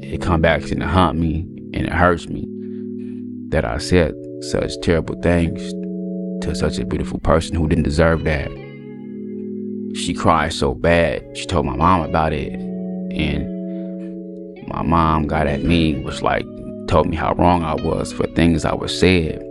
it, 0.02 0.14
it 0.14 0.22
come 0.22 0.40
back 0.40 0.62
and 0.70 0.82
it 0.82 0.88
haunt 0.88 1.18
me 1.18 1.46
and 1.74 1.86
it 1.86 1.92
hurts 1.92 2.28
me 2.28 2.46
that 3.50 3.64
I 3.64 3.78
said 3.78 4.14
such 4.40 4.80
terrible 4.80 5.20
things 5.20 5.60
to 6.44 6.54
such 6.54 6.78
a 6.78 6.86
beautiful 6.86 7.20
person 7.20 7.54
who 7.54 7.68
didn't 7.68 7.84
deserve 7.84 8.24
that 8.24 8.48
she 9.94 10.14
cried 10.14 10.52
so 10.52 10.74
bad. 10.74 11.24
She 11.36 11.46
told 11.46 11.66
my 11.66 11.76
mom 11.76 12.02
about 12.02 12.32
it, 12.32 12.52
and 12.52 14.68
my 14.68 14.82
mom 14.82 15.26
got 15.26 15.46
at 15.46 15.62
me, 15.62 16.02
was 16.02 16.22
like, 16.22 16.44
told 16.88 17.08
me 17.08 17.16
how 17.16 17.34
wrong 17.34 17.64
I 17.64 17.74
was 17.74 18.12
for 18.12 18.26
things 18.28 18.64
I 18.64 18.74
was 18.74 18.98
said. 18.98 19.42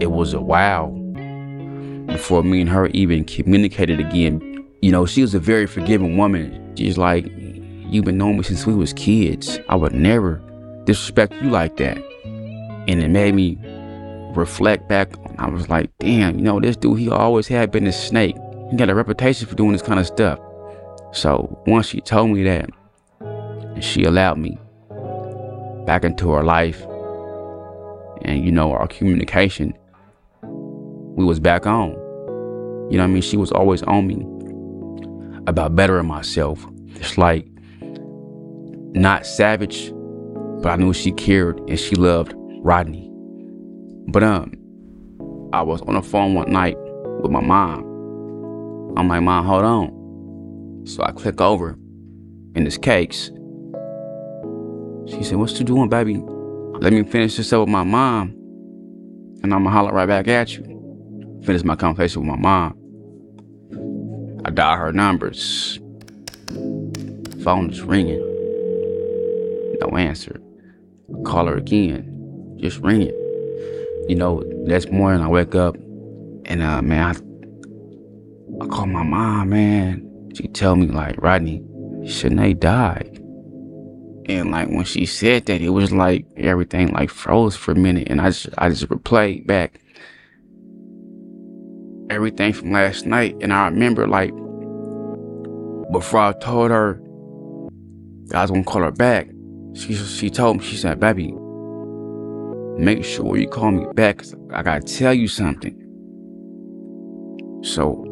It 0.00 0.10
was 0.10 0.32
a 0.32 0.40
while 0.40 0.90
before 2.06 2.42
me 2.42 2.60
and 2.60 2.70
her 2.70 2.86
even 2.88 3.24
communicated 3.24 4.00
again. 4.00 4.40
You 4.80 4.92
know, 4.92 5.06
she 5.06 5.22
was 5.22 5.34
a 5.34 5.38
very 5.38 5.66
forgiving 5.66 6.16
woman. 6.16 6.74
She's 6.76 6.96
like, 6.96 7.26
you've 7.90 8.04
been 8.04 8.18
knowing 8.18 8.38
me 8.38 8.42
since 8.42 8.66
we 8.66 8.74
was 8.74 8.92
kids. 8.92 9.58
I 9.68 9.76
would 9.76 9.92
never 9.92 10.40
disrespect 10.84 11.34
you 11.42 11.50
like 11.50 11.76
that. 11.78 11.98
And 12.88 13.02
it 13.02 13.08
made 13.08 13.34
me 13.34 13.58
reflect 14.34 14.88
back. 14.88 15.12
I 15.38 15.48
was 15.48 15.68
like, 15.68 15.90
damn, 15.98 16.38
you 16.38 16.44
know, 16.44 16.60
this 16.60 16.76
dude, 16.76 16.98
he 16.98 17.10
always 17.10 17.48
had 17.48 17.70
been 17.70 17.86
a 17.86 17.92
snake. 17.92 18.36
He 18.70 18.76
got 18.76 18.90
a 18.90 18.94
reputation 18.94 19.46
for 19.46 19.54
doing 19.54 19.72
this 19.72 19.82
kind 19.82 19.98
of 19.98 20.06
stuff. 20.06 20.38
So 21.12 21.62
once 21.66 21.86
she 21.86 22.00
told 22.00 22.30
me 22.30 22.42
that, 22.44 22.68
and 23.20 23.82
she 23.82 24.04
allowed 24.04 24.38
me 24.38 24.58
back 25.86 26.04
into 26.04 26.30
her 26.32 26.44
life, 26.44 26.82
and 28.22 28.44
you 28.44 28.52
know, 28.52 28.72
our 28.72 28.86
communication, 28.86 29.72
we 30.42 31.24
was 31.24 31.40
back 31.40 31.66
on. 31.66 31.90
You 32.90 32.96
know 32.96 33.04
what 33.04 33.10
I 33.10 33.12
mean? 33.12 33.22
She 33.22 33.36
was 33.36 33.52
always 33.52 33.82
on 33.84 34.06
me 34.06 34.26
about 35.46 35.74
bettering 35.74 36.06
myself. 36.06 36.66
It's 36.88 37.16
like 37.16 37.46
not 38.92 39.24
savage, 39.24 39.92
but 40.62 40.70
I 40.70 40.76
knew 40.76 40.92
she 40.92 41.12
cared 41.12 41.58
and 41.68 41.78
she 41.78 41.94
loved 41.94 42.34
Rodney. 42.60 43.10
But 44.08 44.22
um, 44.22 44.52
I 45.52 45.62
was 45.62 45.80
on 45.82 45.94
the 45.94 46.02
phone 46.02 46.34
one 46.34 46.50
night 46.50 46.76
with 47.22 47.30
my 47.30 47.40
mom. 47.40 47.87
I'm 48.96 49.08
like, 49.08 49.22
Mom, 49.22 49.44
hold 49.44 49.64
on. 49.64 50.86
So 50.86 51.02
I 51.02 51.12
click 51.12 51.40
over, 51.40 51.70
and 52.54 52.66
it's 52.66 52.78
cakes. 52.78 53.30
She 55.08 55.22
said, 55.22 55.36
What 55.36 55.58
you 55.58 55.64
doing, 55.64 55.88
baby? 55.88 56.22
Let 56.80 56.92
me 56.92 57.02
finish 57.04 57.36
this 57.36 57.52
up 57.52 57.60
with 57.60 57.68
my 57.68 57.84
mom, 57.84 58.28
and 59.42 59.54
I'm 59.54 59.64
gonna 59.64 59.70
holler 59.70 59.92
right 59.92 60.06
back 60.06 60.28
at 60.28 60.56
you. 60.56 61.40
Finish 61.44 61.64
my 61.64 61.76
conversation 61.76 62.22
with 62.22 62.30
my 62.30 62.40
mom. 62.40 62.74
I 64.44 64.50
dial 64.50 64.76
her 64.76 64.92
numbers. 64.92 65.78
Phone 67.42 67.70
is 67.70 67.82
ringing. 67.82 68.20
No 69.80 69.96
answer. 69.96 70.40
Call 71.24 71.46
her 71.46 71.56
again. 71.56 72.56
Just 72.60 72.78
ringing. 72.78 73.14
You 74.08 74.16
know, 74.16 74.42
next 74.64 74.90
morning 74.90 75.22
I 75.22 75.28
wake 75.28 75.54
up 75.54 75.76
and 75.76 76.62
uh 76.62 76.82
man, 76.82 77.16
I 77.16 77.27
I 78.60 78.66
called 78.66 78.88
my 78.88 79.04
mom, 79.04 79.50
man. 79.50 80.32
She 80.34 80.48
tell 80.48 80.74
me 80.76 80.86
like, 80.86 81.20
Rodney, 81.22 81.60
Shanae 82.02 82.58
died. 82.58 83.20
And 84.28 84.50
like 84.50 84.68
when 84.68 84.84
she 84.84 85.06
said 85.06 85.46
that, 85.46 85.62
it 85.62 85.70
was 85.70 85.92
like 85.92 86.26
everything 86.36 86.92
like 86.92 87.08
froze 87.08 87.56
for 87.56 87.72
a 87.72 87.76
minute, 87.76 88.08
and 88.10 88.20
I 88.20 88.26
just 88.28 88.50
I 88.58 88.68
just 88.68 88.86
replayed 88.88 89.46
back 89.46 89.80
everything 92.10 92.52
from 92.52 92.72
last 92.72 93.06
night, 93.06 93.36
and 93.40 93.54
I 93.54 93.66
remember 93.68 94.06
like 94.06 94.32
before 95.92 96.20
I 96.20 96.32
told 96.40 96.70
her 96.70 97.00
I 98.34 98.42
was 98.42 98.50
gonna 98.50 98.64
call 98.64 98.82
her 98.82 98.92
back, 98.92 99.28
she 99.72 99.94
she 99.94 100.28
told 100.28 100.58
me 100.58 100.64
she 100.64 100.76
said, 100.76 101.00
"Baby, 101.00 101.32
make 102.76 103.04
sure 103.04 103.34
you 103.38 103.48
call 103.48 103.70
me 103.70 103.86
back. 103.94 104.22
I 104.52 104.62
gotta 104.62 104.82
tell 104.82 105.14
you 105.14 105.28
something." 105.28 105.74
So 107.62 108.07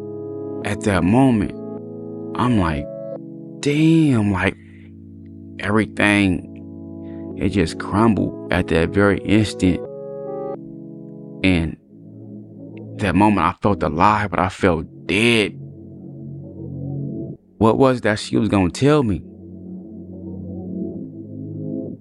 at 0.65 0.81
that 0.81 1.03
moment, 1.03 1.51
I'm 2.35 2.59
like, 2.59 2.85
damn, 3.61 4.31
like 4.31 4.55
everything, 5.59 7.35
it 7.37 7.49
just 7.49 7.79
crumbled 7.79 8.51
at 8.51 8.67
that 8.67 8.89
very 8.89 9.19
instant. 9.19 9.79
And 11.43 11.77
that 12.99 13.15
moment, 13.15 13.45
I 13.45 13.53
felt 13.61 13.83
alive, 13.83 14.31
but 14.31 14.39
I 14.39 14.49
felt 14.49 14.85
dead. 15.07 15.53
What 17.59 17.77
was 17.77 18.01
that 18.01 18.19
she 18.19 18.37
was 18.37 18.49
gonna 18.49 18.69
tell 18.69 19.03
me? 19.03 19.21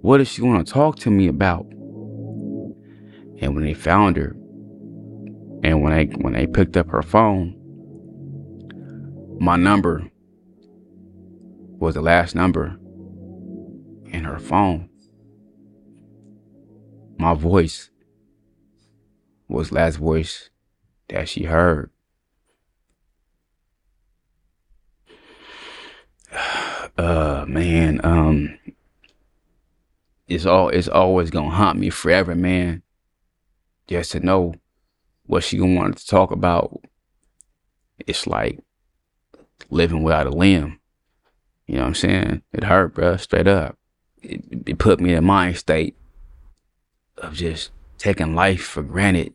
What 0.02 0.20
is 0.20 0.28
she 0.28 0.42
gonna 0.42 0.64
talk 0.64 0.98
to 1.00 1.10
me 1.10 1.28
about? 1.28 1.66
And 3.38 3.54
when 3.54 3.64
they 3.64 3.74
found 3.74 4.16
her, 4.16 4.36
and 5.62 5.82
when 5.82 5.92
they 5.92 6.04
when 6.18 6.34
they 6.34 6.46
picked 6.46 6.76
up 6.76 6.88
her 6.90 7.02
phone, 7.02 7.55
my 9.38 9.56
number 9.56 10.10
was 11.78 11.94
the 11.94 12.00
last 12.00 12.34
number 12.34 12.78
in 14.06 14.24
her 14.24 14.38
phone. 14.38 14.88
My 17.18 17.34
voice 17.34 17.90
was 19.48 19.72
last 19.72 19.96
voice 19.96 20.50
that 21.08 21.28
she 21.28 21.44
heard. 21.44 21.90
Uh 26.98 27.44
man, 27.46 28.00
um 28.04 28.58
it's 30.28 30.46
all 30.46 30.70
it's 30.70 30.88
always 30.88 31.30
gonna 31.30 31.50
haunt 31.50 31.78
me 31.78 31.90
forever, 31.90 32.34
man. 32.34 32.82
Just 33.86 34.12
to 34.12 34.20
know 34.20 34.54
what 35.26 35.44
she 35.44 35.60
wanted 35.60 35.98
to 35.98 36.06
talk 36.06 36.30
about. 36.30 36.80
It's 38.06 38.26
like 38.26 38.60
living 39.70 40.02
without 40.02 40.26
a 40.26 40.30
limb. 40.30 40.80
You 41.66 41.76
know 41.76 41.82
what 41.82 41.88
I'm 41.88 41.94
saying? 41.94 42.42
It 42.52 42.64
hurt, 42.64 42.94
bro, 42.94 43.16
straight 43.16 43.48
up. 43.48 43.76
It, 44.22 44.44
it 44.66 44.78
put 44.78 45.00
me 45.00 45.12
in 45.12 45.18
a 45.18 45.22
mind 45.22 45.56
state 45.56 45.96
of 47.18 47.34
just 47.34 47.70
taking 47.98 48.34
life 48.34 48.62
for 48.62 48.82
granted. 48.82 49.34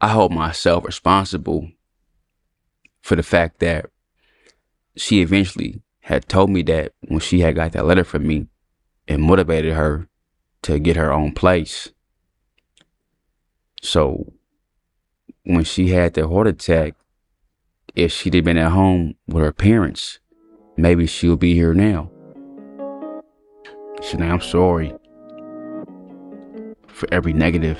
I 0.00 0.08
hold 0.08 0.32
myself 0.32 0.84
responsible 0.84 1.70
for 3.02 3.16
the 3.16 3.22
fact 3.22 3.60
that 3.60 3.86
she 4.96 5.20
eventually 5.20 5.82
had 6.00 6.28
told 6.28 6.50
me 6.50 6.62
that 6.62 6.92
when 7.08 7.20
she 7.20 7.40
had 7.40 7.54
got 7.54 7.72
that 7.72 7.86
letter 7.86 8.04
from 8.04 8.26
me, 8.26 8.48
it 9.06 9.18
motivated 9.18 9.74
her 9.74 10.08
to 10.62 10.78
get 10.78 10.96
her 10.96 11.12
own 11.12 11.32
place. 11.32 11.90
So 13.82 14.32
when 15.44 15.64
she 15.64 15.88
had 15.88 16.14
the 16.14 16.28
heart 16.28 16.46
attack, 16.46 16.94
if 17.94 18.10
she'd 18.10 18.34
have 18.34 18.44
been 18.44 18.58
at 18.58 18.72
home 18.72 19.14
with 19.28 19.44
her 19.44 19.52
parents, 19.52 20.18
maybe 20.76 21.06
she'll 21.06 21.36
be 21.36 21.54
here 21.54 21.74
now. 21.74 22.10
Shanae, 24.00 24.30
I'm 24.30 24.40
sorry 24.40 24.92
for 26.88 27.08
every 27.12 27.32
negative 27.32 27.78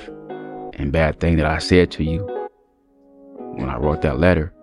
and 0.73 0.91
bad 0.91 1.19
thing 1.19 1.37
that 1.37 1.45
I 1.45 1.57
said 1.57 1.91
to 1.91 2.03
you 2.03 2.25
when 3.37 3.69
I 3.69 3.77
wrote 3.77 4.01
that 4.01 4.19
letter. 4.19 4.53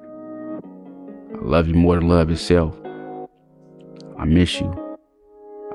I 1.35 1.45
love 1.45 1.69
you 1.69 1.75
more 1.75 1.97
than 1.97 2.09
love 2.09 2.31
itself. 2.31 2.79
I 4.19 4.25
miss 4.25 4.61
you. 4.61 4.97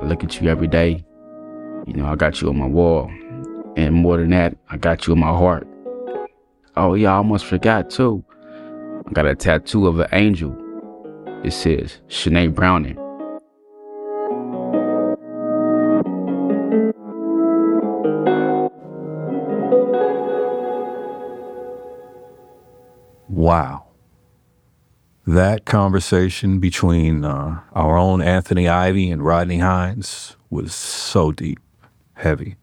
I 0.01 0.05
look 0.05 0.24
at 0.24 0.39
you 0.39 0.50
every 0.50 0.67
day. 0.67 1.03
You 1.86 1.93
know, 1.93 2.05
I 2.05 2.15
got 2.15 2.41
you 2.41 2.50
on 2.50 2.57
my 2.57 2.67
wall. 2.67 3.12
And 3.75 3.93
more 3.93 4.17
than 4.17 4.31
that, 4.31 4.57
I 4.69 4.77
got 4.77 5.05
you 5.05 5.13
in 5.13 5.19
my 5.19 5.27
heart. 5.27 5.67
Oh, 6.75 6.93
yeah, 6.93 7.13
I 7.13 7.17
almost 7.17 7.46
forgot 7.46 7.89
too. 7.89 8.24
I 9.08 9.12
got 9.14 9.26
a 9.26 9.36
tattoo 9.36 9.88
of 9.88 10.02
an 10.02 10.10
angel. 10.12 10.54
It 11.44 11.52
says 11.52 12.02
Shanae 12.10 12.54
Browning. 12.54 12.98
Wow. 23.30 23.86
That 25.26 25.64
conversation 25.64 26.60
between 26.60 27.24
uh, 27.24 27.62
our 27.74 27.98
own 27.98 28.22
Anthony 28.22 28.68
Ivy 28.68 29.10
and 29.10 29.24
Rodney 29.24 29.60
Hines 29.60 30.36
was 30.50 30.76
so 30.76 31.32
deep, 31.32 31.60
heavy. 32.16 32.56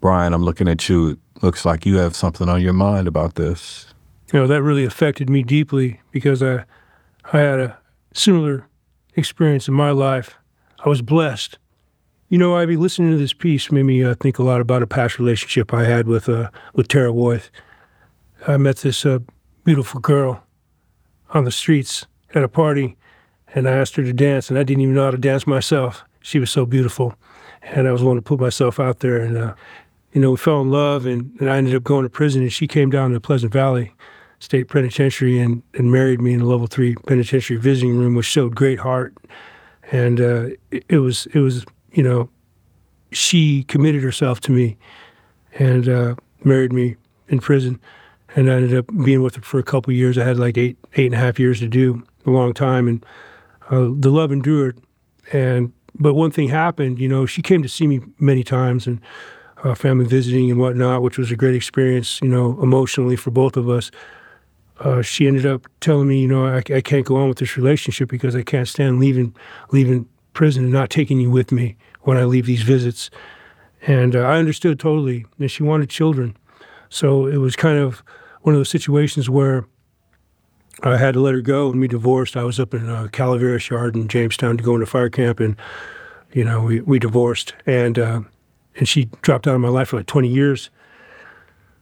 Brian, 0.00 0.34
I'm 0.34 0.42
looking 0.42 0.68
at 0.68 0.88
you. 0.90 1.10
It 1.10 1.42
looks 1.42 1.64
like 1.64 1.86
you 1.86 1.96
have 1.98 2.14
something 2.14 2.50
on 2.50 2.60
your 2.60 2.72
mind 2.74 3.08
about 3.08 3.36
this. 3.36 3.86
You 4.32 4.38
know, 4.38 4.46
that 4.46 4.62
really 4.62 4.84
affected 4.84 5.28
me 5.28 5.42
deeply 5.42 6.00
because 6.10 6.42
I, 6.42 6.64
I 7.32 7.38
had 7.38 7.60
a 7.60 7.78
similar 8.14 8.66
experience 9.14 9.68
in 9.68 9.74
my 9.74 9.90
life. 9.90 10.38
I 10.82 10.88
was 10.88 11.02
blessed. 11.02 11.58
You 12.30 12.38
know, 12.38 12.56
Ivy, 12.56 12.78
listening 12.78 13.10
to 13.10 13.18
this 13.18 13.34
piece 13.34 13.70
made 13.70 13.82
me 13.82 14.02
uh, 14.02 14.14
think 14.14 14.38
a 14.38 14.42
lot 14.42 14.62
about 14.62 14.82
a 14.82 14.86
past 14.86 15.18
relationship 15.18 15.74
I 15.74 15.84
had 15.84 16.08
with 16.08 16.30
uh, 16.30 16.48
with 16.72 16.88
Tara 16.88 17.12
Woith. 17.12 17.50
I 18.48 18.56
met 18.56 18.78
this 18.78 19.04
uh, 19.04 19.18
beautiful 19.64 20.00
girl 20.00 20.42
on 21.34 21.44
the 21.44 21.50
streets 21.50 22.06
at 22.34 22.42
a 22.42 22.48
party, 22.48 22.96
and 23.54 23.68
I 23.68 23.72
asked 23.72 23.96
her 23.96 24.02
to 24.02 24.14
dance, 24.14 24.48
and 24.48 24.58
I 24.58 24.62
didn't 24.62 24.80
even 24.80 24.94
know 24.94 25.04
how 25.04 25.10
to 25.10 25.18
dance 25.18 25.46
myself. 25.46 26.04
She 26.22 26.38
was 26.38 26.50
so 26.50 26.64
beautiful, 26.64 27.14
and 27.60 27.86
I 27.86 27.92
was 27.92 28.02
willing 28.02 28.18
to 28.18 28.22
put 28.22 28.40
myself 28.40 28.80
out 28.80 29.00
there. 29.00 29.18
And 29.18 29.36
uh, 29.36 29.54
you 30.14 30.22
know, 30.22 30.30
we 30.30 30.36
fell 30.38 30.62
in 30.62 30.70
love, 30.70 31.04
and, 31.04 31.38
and 31.38 31.50
I 31.50 31.58
ended 31.58 31.74
up 31.74 31.82
going 31.82 32.04
to 32.04 32.10
prison. 32.10 32.40
And 32.40 32.52
she 32.52 32.66
came 32.66 32.88
down 32.88 33.12
to 33.12 33.20
Pleasant 33.20 33.52
Valley 33.52 33.92
State 34.42 34.68
Penitentiary 34.68 35.38
and, 35.38 35.62
and 35.74 35.92
married 35.92 36.20
me 36.20 36.32
in 36.32 36.40
a 36.40 36.44
level 36.44 36.66
three 36.66 36.94
penitentiary 37.06 37.58
visiting 37.58 37.96
room, 37.96 38.14
which 38.14 38.26
showed 38.26 38.54
great 38.54 38.78
heart. 38.78 39.14
And 39.90 40.20
uh, 40.20 40.46
it, 40.70 40.84
it 40.88 40.98
was 40.98 41.26
it 41.34 41.38
was 41.38 41.64
you 41.92 42.02
know, 42.02 42.28
she 43.12 43.64
committed 43.64 44.02
herself 44.02 44.40
to 44.40 44.52
me, 44.52 44.76
and 45.58 45.88
uh, 45.88 46.14
married 46.44 46.72
me 46.72 46.96
in 47.28 47.38
prison 47.38 47.78
and 48.34 48.50
I 48.50 48.54
ended 48.54 48.76
up 48.76 48.86
being 49.04 49.22
with 49.22 49.36
her 49.36 49.42
for 49.42 49.58
a 49.58 49.62
couple 49.62 49.92
years. 49.92 50.16
I 50.18 50.24
had 50.24 50.38
like 50.38 50.56
eight 50.56 50.76
eight 50.94 51.06
and 51.06 51.14
a 51.14 51.18
half 51.18 51.38
years 51.38 51.58
to 51.60 51.68
do, 51.68 52.02
a 52.26 52.30
long 52.30 52.54
time, 52.54 52.88
and 52.88 53.04
uh, 53.70 53.90
the 53.98 54.10
love 54.10 54.32
endured. 54.32 54.78
And 55.32 55.72
but 55.98 56.14
one 56.14 56.30
thing 56.30 56.48
happened, 56.48 56.98
you 56.98 57.08
know, 57.08 57.26
she 57.26 57.42
came 57.42 57.62
to 57.62 57.68
see 57.68 57.86
me 57.86 58.00
many 58.18 58.42
times 58.42 58.86
and 58.86 59.00
uh, 59.64 59.74
family 59.74 60.06
visiting 60.06 60.50
and 60.50 60.58
whatnot, 60.58 61.02
which 61.02 61.18
was 61.18 61.30
a 61.30 61.36
great 61.36 61.54
experience, 61.54 62.20
you 62.22 62.28
know, 62.28 62.58
emotionally 62.62 63.16
for 63.16 63.30
both 63.30 63.56
of 63.56 63.68
us. 63.68 63.90
Uh, 64.82 65.00
she 65.00 65.26
ended 65.26 65.46
up 65.46 65.66
telling 65.80 66.08
me, 66.08 66.20
you 66.20 66.28
know, 66.28 66.46
I, 66.46 66.58
I 66.74 66.80
can't 66.80 67.06
go 67.06 67.16
on 67.16 67.28
with 67.28 67.38
this 67.38 67.56
relationship 67.56 68.08
because 68.08 68.34
I 68.34 68.42
can't 68.42 68.66
stand 68.66 68.98
leaving 68.98 69.34
leaving 69.70 70.08
prison 70.32 70.64
and 70.64 70.72
not 70.72 70.90
taking 70.90 71.20
you 71.20 71.30
with 71.30 71.52
me 71.52 71.76
when 72.02 72.16
I 72.16 72.24
leave 72.24 72.46
these 72.46 72.62
visits. 72.62 73.10
And 73.86 74.16
uh, 74.16 74.20
I 74.20 74.38
understood 74.38 74.80
totally. 74.80 75.24
And 75.38 75.50
she 75.50 75.62
wanted 75.62 75.88
children. 75.88 76.36
So 76.88 77.26
it 77.26 77.36
was 77.36 77.56
kind 77.56 77.78
of 77.78 78.02
one 78.42 78.54
of 78.54 78.58
those 78.58 78.68
situations 78.68 79.30
where 79.30 79.66
I 80.82 80.96
had 80.96 81.14
to 81.14 81.20
let 81.20 81.34
her 81.34 81.40
go 81.40 81.70
and 81.70 81.80
we 81.80 81.88
divorced. 81.88 82.36
I 82.36 82.44
was 82.44 82.58
up 82.58 82.74
in 82.74 82.88
uh, 82.88 83.08
Calaveras 83.12 83.68
Yard 83.70 83.94
in 83.94 84.08
Jamestown 84.08 84.56
to 84.56 84.64
go 84.64 84.74
into 84.74 84.86
fire 84.86 85.10
camp, 85.10 85.38
and 85.38 85.56
you 86.32 86.44
know 86.44 86.62
we, 86.62 86.80
we 86.80 86.98
divorced, 86.98 87.54
and 87.66 87.98
uh, 87.98 88.20
and 88.76 88.88
she 88.88 89.04
dropped 89.22 89.46
out 89.46 89.54
of 89.54 89.60
my 89.60 89.68
life 89.68 89.88
for 89.88 89.98
like 89.98 90.06
20 90.06 90.28
years. 90.28 90.70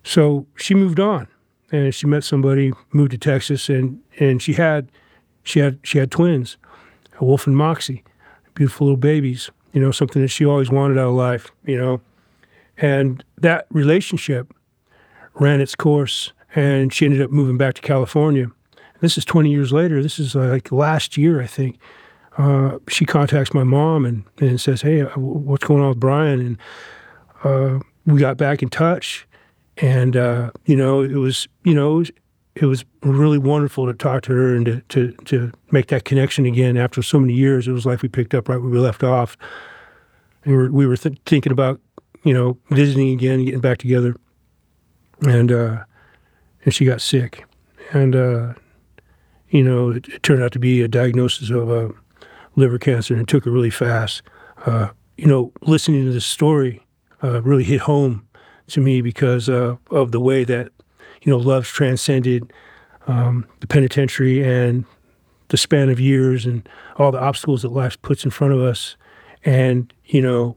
So 0.02 0.46
she 0.56 0.74
moved 0.74 1.00
on, 1.00 1.28
and 1.72 1.94
she 1.94 2.06
met 2.06 2.24
somebody, 2.24 2.72
moved 2.92 3.12
to 3.12 3.18
Texas, 3.18 3.68
and 3.68 4.00
and 4.18 4.42
she 4.42 4.54
had 4.54 4.90
she 5.42 5.60
had 5.60 5.78
she 5.82 5.98
had 5.98 6.10
twins, 6.10 6.56
a 7.18 7.24
Wolf 7.24 7.46
and 7.46 7.56
Moxie, 7.56 8.04
beautiful 8.54 8.86
little 8.86 8.96
babies. 8.96 9.50
You 9.72 9.80
know 9.80 9.90
something 9.90 10.20
that 10.22 10.28
she 10.28 10.44
always 10.44 10.70
wanted 10.70 10.98
out 10.98 11.08
of 11.08 11.14
life. 11.14 11.50
You 11.64 11.78
know, 11.78 12.00
and 12.76 13.24
that 13.38 13.66
relationship 13.70 14.52
ran 15.34 15.60
its 15.60 15.74
course 15.74 16.32
and 16.54 16.92
she 16.92 17.04
ended 17.04 17.22
up 17.22 17.30
moving 17.30 17.56
back 17.56 17.74
to 17.74 17.80
California. 17.82 18.50
This 19.00 19.16
is 19.16 19.24
20 19.24 19.50
years 19.50 19.72
later. 19.72 20.02
This 20.02 20.18
is 20.18 20.34
like 20.34 20.70
last 20.72 21.16
year, 21.16 21.40
I 21.40 21.46
think. 21.46 21.78
Uh, 22.36 22.78
she 22.88 23.04
contacts 23.04 23.54
my 23.54 23.64
mom 23.64 24.04
and, 24.04 24.24
and 24.38 24.60
says, 24.60 24.82
"Hey, 24.82 25.02
uh, 25.02 25.08
what's 25.18 25.64
going 25.64 25.82
on 25.82 25.90
with 25.90 26.00
Brian?" 26.00 26.40
And 26.40 26.58
uh, 27.44 27.80
we 28.06 28.20
got 28.20 28.36
back 28.36 28.62
in 28.62 28.68
touch, 28.68 29.26
and 29.80 30.16
uh, 30.16 30.50
you 30.66 30.76
know, 30.76 31.02
it 31.02 31.14
was 31.14 31.48
you 31.64 31.74
know, 31.74 32.04
it 32.54 32.66
was, 32.66 32.80
it 32.80 32.86
really 33.02 33.38
wonderful 33.38 33.86
to 33.86 33.94
talk 33.94 34.22
to 34.24 34.32
her 34.32 34.54
and 34.54 34.66
to, 34.66 34.80
to 34.88 35.12
to 35.24 35.52
make 35.70 35.88
that 35.88 36.04
connection 36.04 36.46
again 36.46 36.76
after 36.76 37.02
so 37.02 37.18
many 37.18 37.34
years. 37.34 37.68
It 37.68 37.72
was 37.72 37.86
like 37.86 38.02
we 38.02 38.08
picked 38.08 38.34
up 38.34 38.48
right 38.48 38.60
where 38.60 38.70
we 38.70 38.78
left 38.78 39.02
off, 39.02 39.36
and 40.44 40.52
we 40.52 40.62
were, 40.62 40.72
we 40.72 40.86
were 40.86 40.96
th- 40.96 41.18
thinking 41.26 41.52
about 41.52 41.80
you 42.24 42.34
know 42.34 42.58
visiting 42.70 43.10
again, 43.10 43.44
getting 43.44 43.60
back 43.60 43.78
together, 43.78 44.16
and 45.26 45.52
uh, 45.52 45.84
and 46.64 46.74
she 46.74 46.84
got 46.84 47.00
sick. 47.00 47.44
And, 47.92 48.14
uh, 48.14 48.54
you 49.48 49.62
know, 49.62 49.90
it, 49.90 50.08
it, 50.08 50.22
turned 50.22 50.42
out 50.42 50.52
to 50.52 50.58
be 50.58 50.82
a 50.82 50.88
diagnosis 50.88 51.50
of 51.50 51.70
uh, 51.70 51.88
liver 52.56 52.78
cancer 52.78 53.14
and 53.14 53.22
it 53.22 53.28
took 53.28 53.44
her 53.44 53.50
really 53.50 53.70
fast. 53.70 54.22
Uh, 54.66 54.88
you 55.16 55.26
know, 55.26 55.52
listening 55.62 56.04
to 56.04 56.12
this 56.12 56.26
story 56.26 56.84
uh, 57.22 57.42
really 57.42 57.64
hit 57.64 57.80
home 57.80 58.26
to 58.70 58.80
me 58.80 59.00
because 59.00 59.48
uh, 59.48 59.76
of 59.90 60.12
the 60.12 60.20
way 60.20 60.44
that, 60.44 60.70
you 61.22 61.30
know, 61.30 61.38
love's 61.38 61.68
transcended 61.68 62.52
um, 63.06 63.46
the 63.60 63.66
penitentiary 63.66 64.42
and 64.42 64.84
the 65.48 65.56
span 65.56 65.88
of 65.88 65.98
years 65.98 66.46
and 66.46 66.68
all 66.96 67.10
the 67.10 67.20
obstacles 67.20 67.62
that 67.62 67.72
life 67.72 68.00
puts 68.02 68.24
in 68.24 68.30
front 68.30 68.52
of 68.52 68.60
us. 68.60 68.96
And, 69.44 69.92
you 70.06 70.22
know, 70.22 70.56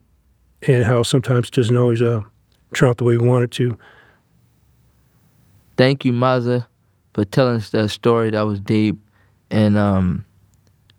and 0.68 0.84
how 0.84 1.04
sometimes 1.04 1.48
it 1.48 1.54
doesn't 1.54 1.76
always 1.76 2.02
uh, 2.02 2.22
turn 2.74 2.90
out 2.90 2.98
the 2.98 3.04
way 3.04 3.18
we 3.18 3.28
want 3.28 3.44
it 3.44 3.52
to. 3.52 3.78
Thank 5.78 6.06
you, 6.06 6.14
Mazza, 6.14 6.68
for 7.14 7.26
telling 7.26 7.56
us 7.56 7.72
that 7.72 7.90
story. 7.90 8.30
That 8.30 8.44
was 8.44 8.60
deep. 8.60 8.98
And 9.50 9.78
um, 9.78 10.26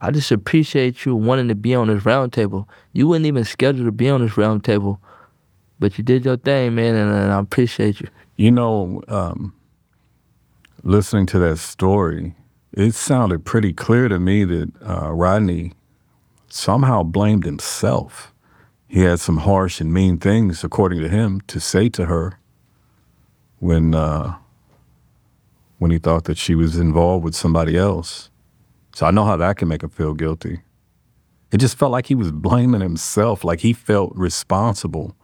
I 0.01 0.11
just 0.11 0.31
appreciate 0.31 1.05
you 1.05 1.15
wanting 1.15 1.49
to 1.49 1.55
be 1.55 1.75
on 1.75 1.89
this 1.89 2.03
roundtable. 2.03 2.67
You 2.93 3.09
weren't 3.09 3.27
even 3.27 3.45
scheduled 3.45 3.87
to 3.87 3.93
be 3.93 4.09
on 4.09 4.21
this 4.23 4.33
roundtable, 4.33 4.99
but 5.79 5.99
you 5.99 6.05
did 6.05 6.25
your 6.25 6.37
thing, 6.37 6.75
man, 6.75 6.95
and, 6.95 7.13
and 7.13 7.33
I 7.33 7.39
appreciate 7.39 8.01
you. 8.01 8.09
You 8.37 8.51
know, 8.51 9.03
um, 9.09 9.55
listening 10.83 11.27
to 11.27 11.39
that 11.41 11.59
story, 11.59 12.35
it 12.73 12.95
sounded 12.95 13.45
pretty 13.45 13.73
clear 13.73 14.09
to 14.09 14.19
me 14.19 14.45
that 14.45 14.73
uh, 14.83 15.13
Rodney 15.13 15.73
somehow 16.49 17.03
blamed 17.03 17.45
himself. 17.45 18.33
He 18.87 19.01
had 19.01 19.21
some 19.21 19.39
harsh 19.39 19.81
and 19.81 19.93
mean 19.93 20.19
things, 20.19 20.63
according 20.63 21.01
to 21.01 21.09
him, 21.09 21.41
to 21.49 21.59
say 21.59 21.89
to 21.91 22.07
her 22.07 22.39
when 23.59 23.95
uh, 23.95 24.37
when 25.79 25.91
he 25.91 25.99
thought 25.99 26.25
that 26.25 26.39
she 26.39 26.55
was 26.55 26.77
involved 26.77 27.25
with 27.25 27.35
somebody 27.35 27.77
else. 27.77 28.31
So 28.95 29.07
I 29.07 29.11
know 29.11 29.25
how 29.25 29.37
that 29.37 29.57
can 29.57 29.69
make 29.69 29.83
him 29.83 29.91
feel 29.91 30.15
guilty. 30.15 30.61
It 31.51 31.59
just 31.59 31.77
felt 31.77 31.93
like 31.93 32.07
he 32.07 32.15
was 32.15 32.31
blaming 32.31 32.81
himself, 32.81 33.45
like 33.45 33.61
he 33.61 33.73
felt 33.73 34.13
responsible 34.15 35.17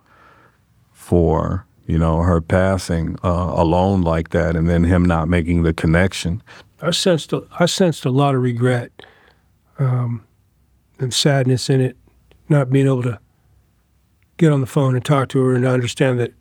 for, 1.10 1.66
you 1.88 1.98
know, 1.98 2.18
her 2.18 2.40
passing 2.40 3.16
uh, 3.24 3.52
alone 3.56 4.02
like 4.02 4.30
that 4.30 4.54
and 4.54 4.68
then 4.68 4.84
him 4.84 5.04
not 5.04 5.28
making 5.28 5.64
the 5.64 5.72
connection. 5.72 6.40
I 6.80 6.92
sensed 6.92 7.32
a, 7.32 7.42
I 7.58 7.66
sensed 7.66 8.04
a 8.04 8.10
lot 8.10 8.36
of 8.36 8.42
regret 8.42 8.92
um, 9.80 10.24
and 11.00 11.12
sadness 11.12 11.68
in 11.68 11.80
it, 11.80 11.96
not 12.48 12.70
being 12.70 12.86
able 12.86 13.02
to 13.02 13.18
get 14.36 14.52
on 14.52 14.60
the 14.60 14.68
phone 14.68 14.94
and 14.94 15.04
talk 15.04 15.30
to 15.30 15.40
her 15.40 15.56
and 15.56 15.66
understand 15.66 16.20
that 16.20 16.32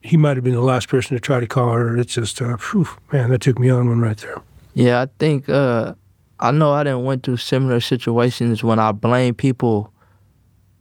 he 0.00 0.16
might 0.16 0.36
have 0.36 0.42
been 0.42 0.54
the 0.54 0.60
last 0.60 0.88
person 0.88 1.16
to 1.16 1.20
try 1.20 1.38
to 1.38 1.46
call 1.46 1.70
her. 1.74 1.96
It's 1.96 2.14
just, 2.14 2.42
uh, 2.42 2.56
whew, 2.56 2.88
man, 3.12 3.30
that 3.30 3.42
took 3.42 3.60
me 3.60 3.70
on 3.70 3.88
one 3.88 4.00
right 4.00 4.16
there. 4.16 4.42
Yeah, 4.74 5.02
I 5.02 5.06
think 5.20 5.48
uh, 5.48 5.94
I 6.40 6.50
know 6.50 6.72
I 6.72 6.82
didn't 6.82 7.04
went 7.04 7.22
through 7.22 7.36
similar 7.36 7.78
situations 7.78 8.64
when 8.64 8.80
I 8.80 8.90
blame 8.90 9.36
people, 9.36 9.92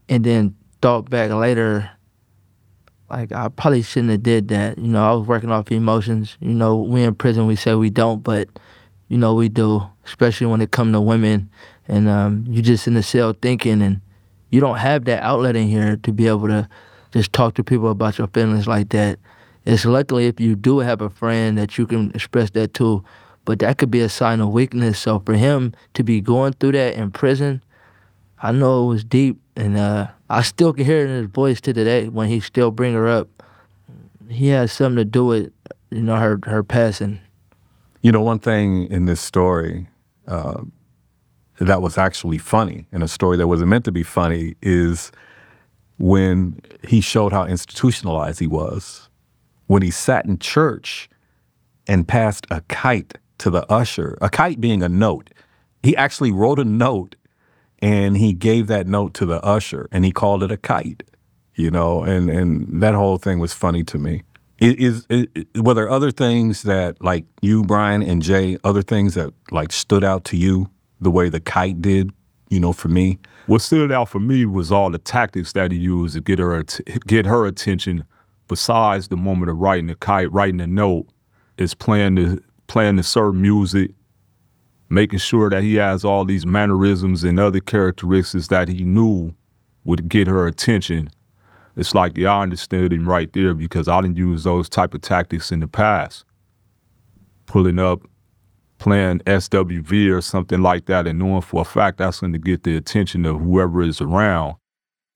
and 0.09 0.23
then 0.23 0.55
thought 0.81 1.11
back 1.11 1.29
later 1.29 1.91
like 3.09 3.31
I 3.31 3.49
probably 3.49 3.81
shouldn't 3.81 4.11
have 4.11 4.23
did 4.23 4.47
that. 4.49 4.77
You 4.77 4.87
know, 4.87 5.03
I 5.03 5.13
was 5.13 5.27
working 5.27 5.51
off 5.51 5.71
emotions. 5.71 6.37
You 6.39 6.53
know, 6.53 6.77
we 6.77 7.03
in 7.03 7.15
prison 7.15 7.47
we 7.47 7.55
say 7.55 7.75
we 7.75 7.89
don't, 7.89 8.23
but 8.23 8.49
you 9.07 9.17
know 9.17 9.33
we 9.35 9.49
do, 9.49 9.83
especially 10.05 10.47
when 10.47 10.61
it 10.61 10.71
come 10.71 10.91
to 10.93 11.01
women. 11.01 11.49
And 11.87 12.07
um, 12.07 12.45
you 12.47 12.61
just 12.61 12.87
in 12.87 12.93
the 12.93 13.03
cell 13.03 13.33
thinking, 13.39 13.81
and 13.81 14.01
you 14.49 14.59
don't 14.59 14.77
have 14.77 15.05
that 15.05 15.21
outlet 15.23 15.55
in 15.55 15.67
here 15.67 15.97
to 15.97 16.11
be 16.11 16.27
able 16.27 16.47
to 16.47 16.67
just 17.11 17.33
talk 17.33 17.53
to 17.55 17.63
people 17.63 17.91
about 17.91 18.17
your 18.17 18.27
feelings 18.27 18.67
like 18.67 18.89
that. 18.89 19.19
It's 19.65 19.85
luckily 19.85 20.27
if 20.27 20.39
you 20.39 20.55
do 20.55 20.79
have 20.79 21.01
a 21.01 21.09
friend 21.09 21.57
that 21.57 21.77
you 21.77 21.85
can 21.85 22.11
express 22.11 22.49
that 22.51 22.73
to, 22.75 23.03
but 23.45 23.59
that 23.59 23.77
could 23.77 23.91
be 23.91 24.01
a 24.01 24.09
sign 24.09 24.41
of 24.41 24.49
weakness. 24.49 24.99
So 24.99 25.19
for 25.19 25.33
him 25.33 25.73
to 25.93 26.03
be 26.03 26.21
going 26.21 26.53
through 26.53 26.73
that 26.73 26.95
in 26.95 27.11
prison, 27.11 27.61
I 28.43 28.51
know 28.51 28.83
it 28.83 28.87
was 28.87 29.03
deep, 29.05 29.39
and 29.55 29.77
uh, 29.77 30.07
I 30.29 30.41
still 30.41 30.73
can 30.73 30.83
hear 30.83 30.99
it 30.99 31.09
in 31.09 31.15
his 31.15 31.27
voice 31.27 31.61
to 31.61 31.71
today 31.71 32.09
when 32.09 32.27
he 32.27 32.41
still 32.41 32.71
bring 32.71 32.93
her 32.93 33.07
up. 33.07 33.29
He 34.29 34.49
has 34.49 34.73
something 34.73 34.97
to 34.97 35.05
do 35.05 35.25
with, 35.25 35.53
you 35.91 36.01
know, 36.01 36.17
her 36.17 36.39
her 36.43 36.61
passing. 36.61 37.21
You 38.01 38.11
know, 38.11 38.19
one 38.19 38.39
thing 38.39 38.91
in 38.91 39.05
this 39.05 39.21
story 39.21 39.87
uh, 40.27 40.61
that 41.59 41.81
was 41.81 41.97
actually 41.97 42.37
funny, 42.37 42.85
in 42.91 43.01
a 43.01 43.07
story 43.07 43.37
that 43.37 43.47
wasn't 43.47 43.69
meant 43.69 43.85
to 43.85 43.93
be 43.93 44.03
funny, 44.03 44.55
is 44.61 45.13
when 45.97 46.59
he 46.85 46.99
showed 46.99 47.31
how 47.31 47.45
institutionalized 47.45 48.39
he 48.41 48.47
was. 48.47 49.07
When 49.67 49.81
he 49.81 49.89
sat 49.89 50.25
in 50.25 50.37
church 50.39 51.09
and 51.87 52.05
passed 52.05 52.45
a 52.51 52.59
kite 52.67 53.17
to 53.37 53.49
the 53.49 53.65
usher, 53.71 54.17
a 54.21 54.29
kite 54.29 54.59
being 54.59 54.83
a 54.83 54.89
note. 54.89 55.29
He 55.81 55.95
actually 55.95 56.31
wrote 56.31 56.59
a 56.59 56.65
note 56.65 57.15
and 57.83 58.15
he 58.15 58.31
gave 58.31 58.67
that 58.67 58.87
note 58.87 59.13
to 59.13 59.25
the 59.25 59.43
usher 59.43 59.89
and 59.91 60.05
he 60.05 60.11
called 60.11 60.41
it 60.41 60.51
a 60.51 60.57
kite 60.57 61.03
you 61.55 61.69
know 61.69 62.01
and 62.01 62.29
and 62.29 62.81
that 62.81 62.95
whole 62.95 63.17
thing 63.17 63.37
was 63.37 63.53
funny 63.53 63.83
to 63.83 63.99
me. 63.99 64.23
Is, 64.59 65.05
is, 65.09 65.45
were 65.55 65.73
there 65.73 65.89
other 65.89 66.09
things 66.09 66.63
that 66.63 67.03
like 67.03 67.25
you 67.41 67.63
brian 67.63 68.01
and 68.01 68.21
jay 68.21 68.57
other 68.63 68.81
things 68.81 69.13
that 69.15 69.33
like 69.51 69.73
stood 69.73 70.03
out 70.03 70.23
to 70.25 70.37
you 70.37 70.69
the 71.01 71.11
way 71.11 71.27
the 71.27 71.41
kite 71.41 71.81
did 71.81 72.11
you 72.49 72.59
know 72.59 72.71
for 72.71 72.87
me? 72.87 73.19
What 73.47 73.61
stood 73.61 73.91
out 73.91 74.07
for 74.07 74.19
me 74.19 74.45
was 74.45 74.71
all 74.71 74.89
the 74.89 74.99
tactics 74.99 75.51
that 75.51 75.71
he 75.71 75.77
used 75.77 76.15
to 76.15 76.21
get 76.21 76.39
her 76.39 76.63
get 77.05 77.25
her 77.25 77.45
attention 77.45 78.05
besides 78.47 79.09
the 79.09 79.17
moment 79.17 79.51
of 79.51 79.57
writing 79.57 79.87
the 79.87 79.95
kite 79.95 80.31
writing 80.31 80.57
the 80.57 80.67
note 80.67 81.07
is 81.57 81.73
playing 81.73 82.15
the 82.15 82.41
playing 82.67 82.95
the 82.95 83.03
certain 83.03 83.41
music 83.41 83.91
making 84.93 85.19
sure 85.19 85.49
that 85.49 85.63
he 85.63 85.75
has 85.75 86.05
all 86.05 86.25
these 86.25 86.45
mannerisms 86.45 87.23
and 87.23 87.39
other 87.39 87.59
characteristics 87.59 88.47
that 88.47 88.67
he 88.67 88.83
knew 88.83 89.33
would 89.85 90.07
get 90.07 90.27
her 90.27 90.47
attention. 90.47 91.09
It's 91.75 91.95
like, 91.95 92.15
yeah, 92.17 92.33
I 92.33 92.43
understood 92.43 92.93
him 92.93 93.09
right 93.09 93.31
there 93.33 93.53
because 93.53 93.87
I 93.87 94.01
didn't 94.01 94.17
use 94.17 94.43
those 94.43 94.69
type 94.69 94.93
of 94.93 95.01
tactics 95.01 95.51
in 95.51 95.59
the 95.59 95.67
past. 95.67 96.23
Pulling 97.47 97.79
up, 97.79 98.01
playing 98.77 99.19
SWV 99.19 100.15
or 100.15 100.21
something 100.21 100.61
like 100.61 100.85
that 100.85 101.07
and 101.07 101.17
knowing 101.17 101.41
for 101.41 101.61
a 101.61 101.65
fact 101.65 101.97
that's 101.97 102.19
going 102.19 102.33
to 102.33 102.39
get 102.39 102.63
the 102.63 102.75
attention 102.75 103.25
of 103.25 103.39
whoever 103.39 103.81
is 103.81 103.99
around. 104.01 104.55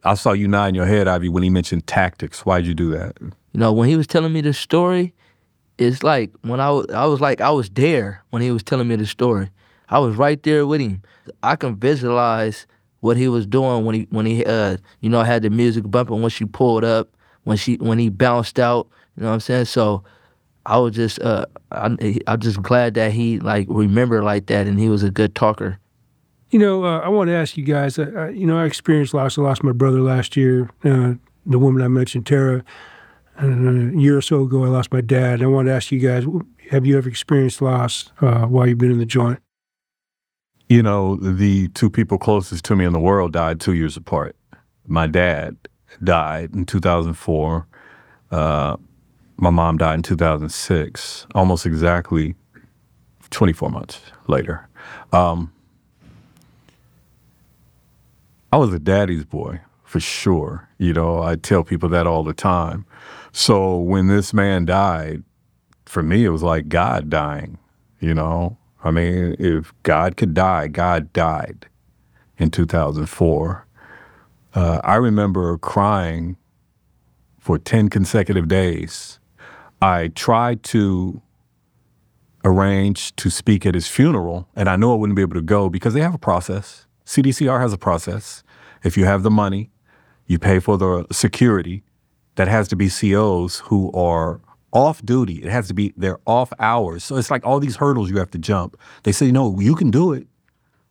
I 0.04 0.16
saw 0.16 0.32
you 0.32 0.48
nod 0.48 0.68
in 0.68 0.76
your 0.76 0.86
head, 0.86 1.08
Ivy, 1.08 1.30
when 1.30 1.44
he 1.44 1.50
mentioned 1.50 1.86
tactics. 1.86 2.46
Why'd 2.46 2.66
you 2.66 2.74
do 2.74 2.92
that? 2.92 3.18
You 3.22 3.60
know, 3.60 3.74
when 3.74 3.90
he 3.90 3.96
was 3.96 4.08
telling 4.08 4.34
me 4.34 4.42
the 4.42 4.54
story, 4.54 5.14
it's 5.78 6.02
like 6.02 6.32
when 6.42 6.60
I 6.60 6.72
was, 6.72 6.88
I 6.94 7.06
was 7.06 7.22
like, 7.22 7.42
I 7.42 7.52
was 7.52 7.70
there 7.70 8.24
when 8.30 8.42
he 8.42 8.52
was 8.52 8.64
telling 8.64 8.88
me 8.88 8.96
the 8.96 9.06
story. 9.06 9.50
I 9.90 10.00
was 10.00 10.16
right 10.16 10.42
there 10.44 10.66
with 10.68 10.82
him. 10.82 11.02
I 11.44 11.56
can 11.56 11.76
visualize 11.76 12.68
what 13.00 13.18
he 13.18 13.28
was 13.28 13.46
doing 13.46 13.86
when 13.86 13.96
he 13.96 14.08
when 14.10 14.26
he 14.26 14.44
uh 14.44 14.78
you 15.02 15.10
know 15.10 15.22
had 15.24 15.44
the 15.44 15.50
music 15.50 15.90
bumping 15.90 16.22
when 16.22 16.32
she 16.32 16.46
pulled 16.46 16.84
up 16.84 17.10
when 17.44 17.58
she 17.58 17.76
when 17.78 18.00
he 18.00 18.10
bounced 18.10 18.60
out. 18.60 18.88
You 19.16 19.24
know 19.24 19.30
what 19.30 19.36
I'm 19.36 19.40
saying? 19.40 19.66
So 19.66 20.04
I 20.66 20.78
was 20.78 20.96
just 20.96 21.20
uh 21.22 21.46
I 21.72 22.20
I'm 22.28 22.40
just 22.40 22.62
glad 22.62 22.96
that 22.96 23.12
he 23.12 23.40
like 23.40 23.68
remembered 23.70 24.24
like 24.24 24.48
that 24.48 24.68
and 24.68 24.80
he 24.80 24.90
was 24.90 25.04
a 25.04 25.12
good 25.12 25.36
talker. 25.36 25.80
You 26.50 26.60
know, 26.60 26.86
uh, 26.86 27.00
I 27.00 27.10
want 27.10 27.28
to 27.28 27.34
ask 27.34 27.58
you 27.58 27.66
guys. 27.66 28.00
Uh, 28.00 28.30
you 28.30 28.48
know, 28.48 28.58
I 28.58 28.64
experienced 28.64 29.14
loss. 29.14 29.38
I 29.38 29.42
lost 29.42 29.64
my 29.64 29.74
brother 29.74 30.00
last 30.00 30.38
year. 30.38 30.70
Uh, 30.84 31.16
the 31.46 31.60
woman 31.60 31.82
I 31.82 31.90
mentioned, 31.90 32.26
Tara. 32.26 32.64
And 33.36 33.98
a 33.98 34.00
year 34.00 34.18
or 34.18 34.22
so 34.22 34.44
ago, 34.44 34.64
I 34.64 34.70
lost 34.70 34.92
my 34.92 35.02
dad. 35.02 35.44
I 35.44 35.48
want 35.48 35.68
to 35.68 35.74
ask 35.74 35.92
you 35.92 36.00
guys: 36.00 36.26
Have 36.72 36.86
you 36.86 36.98
ever 36.98 37.10
experienced 37.10 37.62
loss 37.62 38.12
uh, 38.22 38.46
while 38.46 38.66
you've 38.66 38.78
been 38.78 38.92
in 38.92 38.98
the 38.98 39.06
joint? 39.06 39.40
You 40.70 40.84
know, 40.84 41.16
the 41.16 41.70
two 41.70 41.90
people 41.90 42.18
closest 42.18 42.66
to 42.66 42.76
me 42.76 42.84
in 42.84 42.92
the 42.92 43.00
world 43.00 43.32
died 43.32 43.62
two 43.62 43.74
years 43.74 43.96
apart. 43.96 44.36
My 44.86 45.08
dad 45.08 45.56
died 46.04 46.54
in 46.54 46.66
2004. 46.66 47.68
Uh, 48.32 48.76
my 49.38 49.50
mom 49.50 49.78
died 49.78 49.96
in 49.96 50.04
2006, 50.04 51.28
almost 51.34 51.66
exactly 51.66 52.36
24 53.30 53.70
months 53.70 54.02
later. 54.28 54.68
Um, 55.14 55.54
I 58.52 58.58
was 58.58 58.74
a 58.74 58.80
daddy's 58.80 59.24
boy 59.24 59.62
for 59.84 60.02
sure. 60.02 60.68
You 60.78 60.92
know, 60.94 61.22
I 61.22 61.36
tell 61.36 61.64
people 61.64 61.88
that 61.90 62.08
all 62.08 62.24
the 62.24 62.34
time. 62.34 62.86
So 63.32 63.78
when 63.78 64.08
this 64.08 64.34
man 64.34 64.66
died, 64.66 65.24
for 65.86 66.04
me, 66.04 66.26
it 66.26 66.30
was 66.30 66.44
like 66.44 66.68
God 66.68 67.10
dying, 67.10 67.58
you 68.02 68.14
know? 68.14 68.58
I 68.88 68.92
mean, 68.92 69.36
if 69.38 69.74
God 69.84 70.16
could 70.16 70.34
die, 70.34 70.68
God 70.68 71.12
died 71.12 71.68
in 72.38 72.50
2004. 72.50 73.68
Uh, 74.54 74.80
I 74.82 74.96
remember 74.96 75.58
crying 75.58 76.38
for 77.38 77.58
10 77.60 77.90
consecutive 77.90 78.48
days. 78.48 79.20
I 79.82 80.08
tried 80.08 80.64
to 80.64 81.22
arrange 82.46 83.14
to 83.18 83.30
speak 83.30 83.66
at 83.66 83.76
his 83.76 83.90
funeral, 83.90 84.48
and 84.56 84.70
I 84.70 84.78
knew 84.78 84.94
I 84.94 84.96
wouldn't 84.96 85.18
be 85.18 85.22
able 85.22 85.36
to 85.36 85.42
go 85.42 85.70
because 85.70 85.94
they 85.94 86.02
have 86.02 86.16
a 86.16 86.18
process. 86.18 86.86
CDCR 87.06 87.60
has 87.60 87.74
a 87.74 87.78
process. 87.78 88.42
If 88.86 88.96
you 88.96 89.04
have 89.04 89.22
the 89.22 89.30
money, 89.30 89.70
you 90.28 90.40
pay 90.40 90.60
for 90.60 90.78
the 90.78 91.06
security. 91.12 91.84
That 92.36 92.48
has 92.48 92.70
to 92.70 92.78
be 92.78 92.90
COs 92.90 93.60
who 93.66 93.92
are 93.92 94.40
off 94.74 95.04
duty. 95.06 95.36
It 95.44 95.50
has 95.50 95.68
to 95.68 95.74
be 95.74 95.94
their 95.98 96.20
off 96.26 96.52
hours. 96.60 97.04
So 97.04 97.16
it's 97.16 97.32
like 97.32 97.46
all 97.46 97.60
these 97.60 97.78
hurdles 97.78 98.10
you 98.10 98.18
have 98.18 98.32
to 98.32 98.38
jump. 98.38 98.78
They 99.04 99.12
say, 99.12 99.32
no, 99.32 99.60
you 99.60 99.76
can 99.76 99.92
do 99.92 100.14
it, 100.14 100.28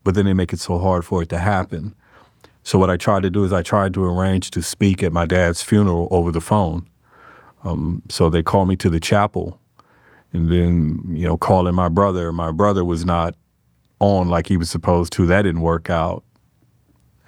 but 0.04 0.14
then 0.14 0.24
they 0.24 0.34
make 0.34 0.52
it 0.52 0.60
so 0.60 0.78
hard 0.78 1.04
for 1.04 1.22
it 1.22 1.28
to 1.30 1.38
happen. 1.38 1.94
So 2.62 2.78
what 2.78 2.90
I 2.90 2.96
tried 2.96 3.22
to 3.22 3.30
do 3.30 3.44
is 3.44 3.52
I 3.52 3.62
tried 3.62 3.94
to 3.94 4.04
arrange 4.04 4.50
to 4.50 4.62
speak 4.62 5.02
at 5.02 5.12
my 5.12 5.24
dad's 5.24 5.62
funeral 5.62 6.08
over 6.10 6.32
the 6.32 6.40
phone. 6.40 6.88
Um, 7.62 8.02
so 8.08 8.28
they 8.28 8.42
called 8.42 8.68
me 8.68 8.76
to 8.76 8.90
the 8.90 9.00
chapel, 9.00 9.60
and 10.32 10.50
then 10.50 11.00
you 11.08 11.26
know 11.26 11.36
calling 11.36 11.74
my 11.74 11.88
brother. 11.88 12.32
My 12.32 12.50
brother 12.52 12.84
was 12.84 13.04
not 13.04 13.34
on 14.00 14.28
like 14.28 14.46
he 14.46 14.56
was 14.56 14.70
supposed 14.70 15.12
to. 15.14 15.26
That 15.26 15.42
didn't 15.42 15.62
work 15.62 15.90
out. 15.90 16.24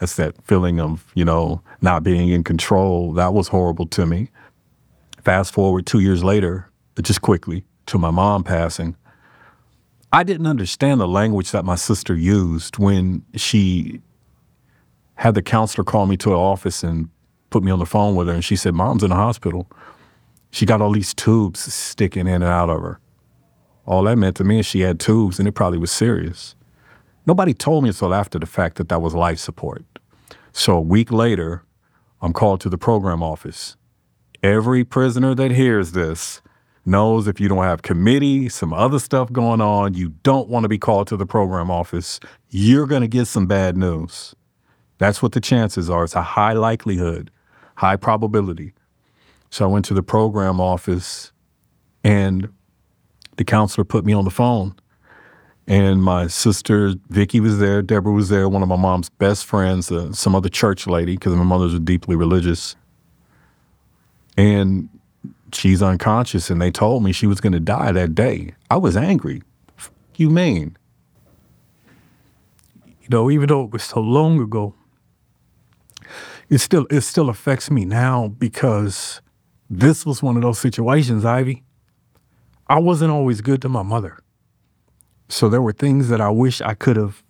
That's 0.01 0.17
that 0.17 0.41
feeling 0.45 0.81
of 0.81 1.07
you 1.15 1.25
know 1.25 1.63
not 1.81 2.03
being 2.03 2.29
in 2.29 2.45
control. 2.45 3.13
That 3.13 3.33
was 3.33 3.49
horrible 3.49 3.87
to 3.87 4.07
me. 4.07 4.31
Fast 5.25 5.53
forward 5.53 5.87
two 5.87 6.01
years 6.01 6.23
later, 6.23 6.71
uh, 6.97 7.03
just 7.03 7.23
quickly, 7.23 7.65
to 7.87 7.99
my 7.99 8.11
mom 8.11 8.45
passing. 8.45 8.97
I 10.13 10.23
didn't 10.23 10.47
understand 10.47 11.01
the 11.01 11.09
language 11.09 11.51
that 11.51 11.65
my 11.65 11.75
sister 11.75 12.15
used 12.15 12.79
when 12.79 13.25
she 13.35 14.01
had 15.17 15.35
the 15.35 15.43
counselor 15.43 15.85
call 15.85 16.07
me 16.07 16.17
to 16.19 16.31
her 16.31 16.37
office 16.37 16.83
and 16.83 17.11
put 17.51 17.63
me 17.63 17.71
on 17.71 17.79
the 17.79 17.87
phone 17.87 18.15
with 18.15 18.29
her. 18.29 18.35
And 18.35 18.45
she 18.45 18.57
said, 18.57 18.75
Mom's 18.75 19.03
in 19.03 19.11
the 19.11 19.17
hospital. 19.17 19.71
She 20.51 20.65
got 20.65 20.81
all 20.81 20.93
these 20.93 21.13
tubes 21.13 21.61
sticking 21.73 22.27
in 22.27 22.35
and 22.35 22.45
out 22.45 22.71
of 22.71 22.81
her. 22.81 23.01
All 23.85 24.05
that 24.05 24.17
meant 24.17 24.37
to 24.37 24.45
me 24.45 24.61
is 24.61 24.67
she 24.67 24.81
had 24.81 25.01
tubes 25.01 25.39
and 25.39 25.49
it 25.49 25.53
probably 25.53 25.79
was 25.79 25.91
serious. 25.91 26.55
Nobody 27.27 27.53
told 27.53 27.85
me 27.85 27.91
until 27.91 28.15
after 28.15 28.39
the 28.39 28.47
fact 28.47 28.77
that 28.77 28.89
that 28.89 29.03
was 29.03 29.15
life 29.15 29.39
support. 29.39 29.85
So 30.53 30.77
a 30.77 30.81
week 30.81 31.13
later, 31.13 31.65
I'm 32.23 32.33
called 32.33 32.61
to 32.63 32.71
the 32.71 32.79
program 32.79 33.23
office 33.23 33.77
every 34.43 34.85
prisoner 34.85 35.35
that 35.35 35.51
hears 35.51 35.93
this 35.93 36.41
knows 36.85 37.29
if 37.29 37.41
you 37.41 37.49
don't 37.49 37.65
have 37.65 37.83
committee, 37.83 38.49
some 38.49 38.73
other 38.73 38.99
stuff 38.99 39.33
going 39.33 39.61
on, 39.61 39.95
you 39.95 40.11
don't 40.23 40.49
want 40.49 40.65
to 40.65 40.69
be 40.69 40.79
called 40.79 41.07
to 41.09 41.17
the 41.17 41.27
program 41.27 41.71
office, 41.71 42.19
you're 42.49 42.87
going 42.87 43.03
to 43.03 43.09
get 43.09 43.27
some 43.27 43.47
bad 43.47 43.77
news. 43.77 44.35
That's 44.99 45.23
what 45.23 45.33
the 45.33 45.41
chances 45.41 45.91
are. 45.91 46.05
It's 46.05 46.15
a 46.15 46.23
high 46.23 46.55
likelihood, 46.55 47.31
high 47.77 47.97
probability. 47.97 48.73
So 49.51 49.65
I 49.65 49.69
went 49.69 49.85
to 49.87 49.95
the 49.95 50.03
program 50.03 50.61
office 50.61 51.33
and 52.03 52.49
the 53.37 53.45
counselor 53.45 53.85
put 53.85 54.05
me 54.05 54.13
on 54.13 54.25
the 54.25 54.31
phone. 54.31 54.75
And 55.67 56.03
my 56.03 56.29
sister 56.29 56.95
Vicky 57.11 57.41
was 57.41 57.59
there, 57.59 57.83
Deborah 57.83 58.13
was 58.13 58.31
there, 58.31 58.49
one 58.49 58.63
of 58.63 58.69
my 58.69 58.77
mom's 58.77 59.11
best 59.11 59.45
friends, 59.45 59.93
uh, 59.93 60.13
some 60.13 60.35
other 60.35 60.49
church 60.49 60.87
lady, 60.87 61.15
because 61.15 61.35
my 61.35 61.45
mother's 61.45 61.79
deeply 61.81 62.17
religious 62.17 62.75
and 64.39 64.89
she's 65.53 65.83
unconscious 65.83 66.49
and 66.51 66.61
they 66.63 66.71
told 66.71 67.03
me 67.03 67.13
she 67.13 67.27
was 67.27 67.41
going 67.41 67.53
to 67.53 67.61
die 67.61 67.93
that 67.93 68.15
day 68.15 68.55
i 68.71 68.77
was 68.77 68.97
angry 68.97 69.43
you 70.17 70.31
mean 70.31 70.77
you 73.01 73.09
know 73.11 73.31
even 73.31 73.49
though 73.49 73.65
it 73.65 73.71
was 73.71 73.83
so 73.83 74.01
long 74.01 74.41
ago 74.41 74.75
it 76.49 76.59
still 76.59 76.87
it 76.91 77.03
still 77.03 77.29
affects 77.29 77.71
me 77.71 77.85
now 77.85 78.29
because 78.29 79.21
this 79.71 80.07
was 80.07 80.23
one 80.23 80.37
of 80.37 80.43
those 80.43 80.59
situations, 80.59 81.25
Ivy. 81.25 81.63
I 82.69 82.79
wasn't 82.79 83.11
always 83.11 83.41
good 83.41 83.61
to 83.63 83.69
my 83.69 83.83
mother. 83.83 84.19
So 85.29 85.49
there 85.49 85.61
were 85.61 85.73
things 85.73 86.09
that 86.09 86.21
I 86.21 86.31
wish 86.31 86.61
I 86.61 86.75
could 86.75 86.97
have 86.97 87.23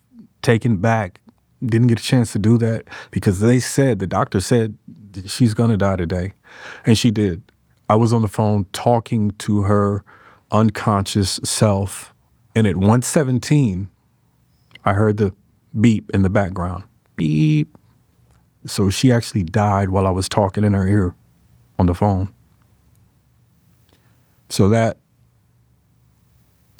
taken 0.42 0.76
back. 0.76 1.20
Didn't 1.64 1.88
get 1.88 1.98
a 1.98 2.02
chance 2.02 2.32
to 2.32 2.38
do 2.38 2.56
that 2.58 2.84
because 3.10 3.40
they 3.40 3.58
said, 3.58 3.98
the 3.98 4.06
doctor 4.06 4.40
said, 4.40 4.78
she's 5.26 5.54
going 5.54 5.70
to 5.70 5.76
die 5.76 5.96
today. 5.96 6.32
And 6.84 6.96
she 6.96 7.10
did. 7.10 7.42
I 7.88 7.96
was 7.96 8.12
on 8.12 8.22
the 8.22 8.28
phone 8.28 8.66
talking 8.72 9.30
to 9.32 9.62
her 9.62 10.04
unconscious 10.50 11.40
self. 11.44 12.14
And 12.54 12.66
at 12.66 12.76
117, 12.76 13.88
I 14.84 14.92
heard 14.92 15.16
the 15.16 15.34
beep 15.78 16.10
in 16.10 16.22
the 16.22 16.30
background. 16.30 16.84
Beep. 17.16 17.76
So 18.66 18.90
she 18.90 19.12
actually 19.12 19.44
died 19.44 19.90
while 19.90 20.06
I 20.06 20.10
was 20.10 20.28
talking 20.28 20.64
in 20.64 20.74
her 20.74 20.86
ear 20.86 21.14
on 21.78 21.86
the 21.86 21.94
phone. 21.94 22.32
So 24.48 24.68
that 24.70 24.98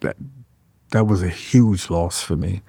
that 0.03 0.17
that 0.91 1.07
was 1.07 1.23
a 1.23 1.29
huge 1.29 1.91
loss 1.91 2.23
for 2.23 2.37
me. 2.37 2.63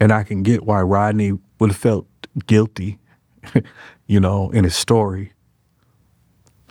And 0.00 0.12
I 0.12 0.22
can 0.22 0.42
get 0.42 0.64
why 0.64 0.80
Rodney 0.80 1.38
would 1.58 1.70
have 1.70 1.76
felt 1.76 2.06
guilty, 2.46 2.98
you 4.06 4.20
know, 4.20 4.50
in 4.50 4.64
his 4.64 4.76
story. 4.76 5.32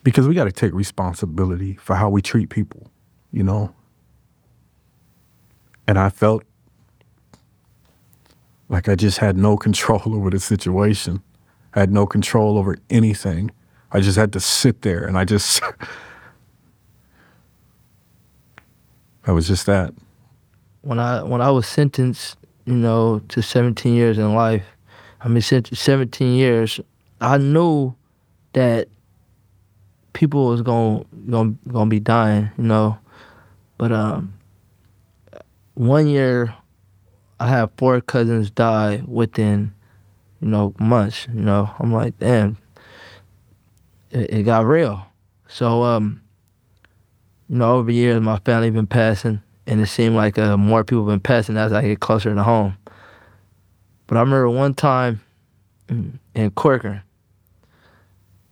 Because 0.03 0.27
we 0.27 0.33
got 0.33 0.45
to 0.45 0.51
take 0.51 0.73
responsibility 0.73 1.75
for 1.75 1.95
how 1.95 2.09
we 2.09 2.21
treat 2.21 2.49
people, 2.49 2.89
you 3.31 3.43
know. 3.43 3.73
And 5.87 5.99
I 5.99 6.09
felt 6.09 6.43
like 8.69 8.87
I 8.87 8.95
just 8.95 9.17
had 9.17 9.37
no 9.37 9.57
control 9.65 10.15
over 10.15 10.29
the 10.29 10.39
situation. 10.39 11.21
I 11.73 11.81
had 11.81 11.91
no 11.91 12.05
control 12.05 12.57
over 12.57 12.77
anything. 12.89 13.51
I 13.91 13.99
just 13.99 14.17
had 14.17 14.31
to 14.33 14.39
sit 14.39 14.83
there 14.83 15.03
and 15.03 15.17
I 15.17 15.25
just 15.25 15.61
I 19.25 19.31
was 19.31 19.47
just 19.47 19.65
that. 19.67 19.93
When 20.81 20.97
I 20.97 21.21
when 21.23 21.41
I 21.41 21.51
was 21.51 21.67
sentenced, 21.67 22.37
you 22.65 22.73
know, 22.73 23.19
to 23.29 23.41
17 23.41 23.93
years 23.93 24.17
in 24.17 24.33
life, 24.33 24.65
I 25.21 25.27
mean, 25.27 25.41
since 25.41 25.77
17 25.77 26.35
years, 26.35 26.79
I 27.19 27.37
knew 27.37 27.95
that 28.53 28.87
people 30.13 30.47
was 30.47 30.61
gonna 30.61 31.05
going 31.25 31.57
to 31.73 31.85
be 31.85 31.99
dying, 31.99 32.49
you 32.57 32.63
know. 32.63 32.97
But 33.77 33.91
um, 33.91 34.33
one 35.73 36.07
year, 36.07 36.53
I 37.39 37.47
had 37.47 37.69
four 37.77 38.01
cousins 38.01 38.49
die 38.51 39.01
within, 39.07 39.73
you 40.41 40.49
know, 40.49 40.73
months. 40.79 41.27
You 41.33 41.41
know, 41.41 41.69
I'm 41.79 41.93
like, 41.93 42.17
damn, 42.19 42.57
it, 44.11 44.29
it 44.29 44.43
got 44.43 44.65
real. 44.65 45.05
So 45.47 45.83
um, 45.83 46.21
you 47.49 47.57
know, 47.57 47.77
over 47.77 47.87
the 47.87 47.95
years, 47.95 48.21
my 48.21 48.39
family 48.39 48.69
been 48.69 48.87
passing, 48.87 49.41
and 49.67 49.81
it 49.81 49.87
seemed 49.87 50.15
like 50.15 50.37
uh, 50.37 50.57
more 50.57 50.83
people 50.83 51.05
been 51.05 51.19
passing 51.19 51.57
as 51.57 51.73
I 51.73 51.81
get 51.81 51.99
closer 51.99 52.33
to 52.33 52.43
home. 52.43 52.77
But 54.09 54.17
I 54.17 54.21
remember 54.21 54.49
one 54.49 54.73
time 54.73 55.21
in, 55.87 56.51
Corcoran, 56.55 57.03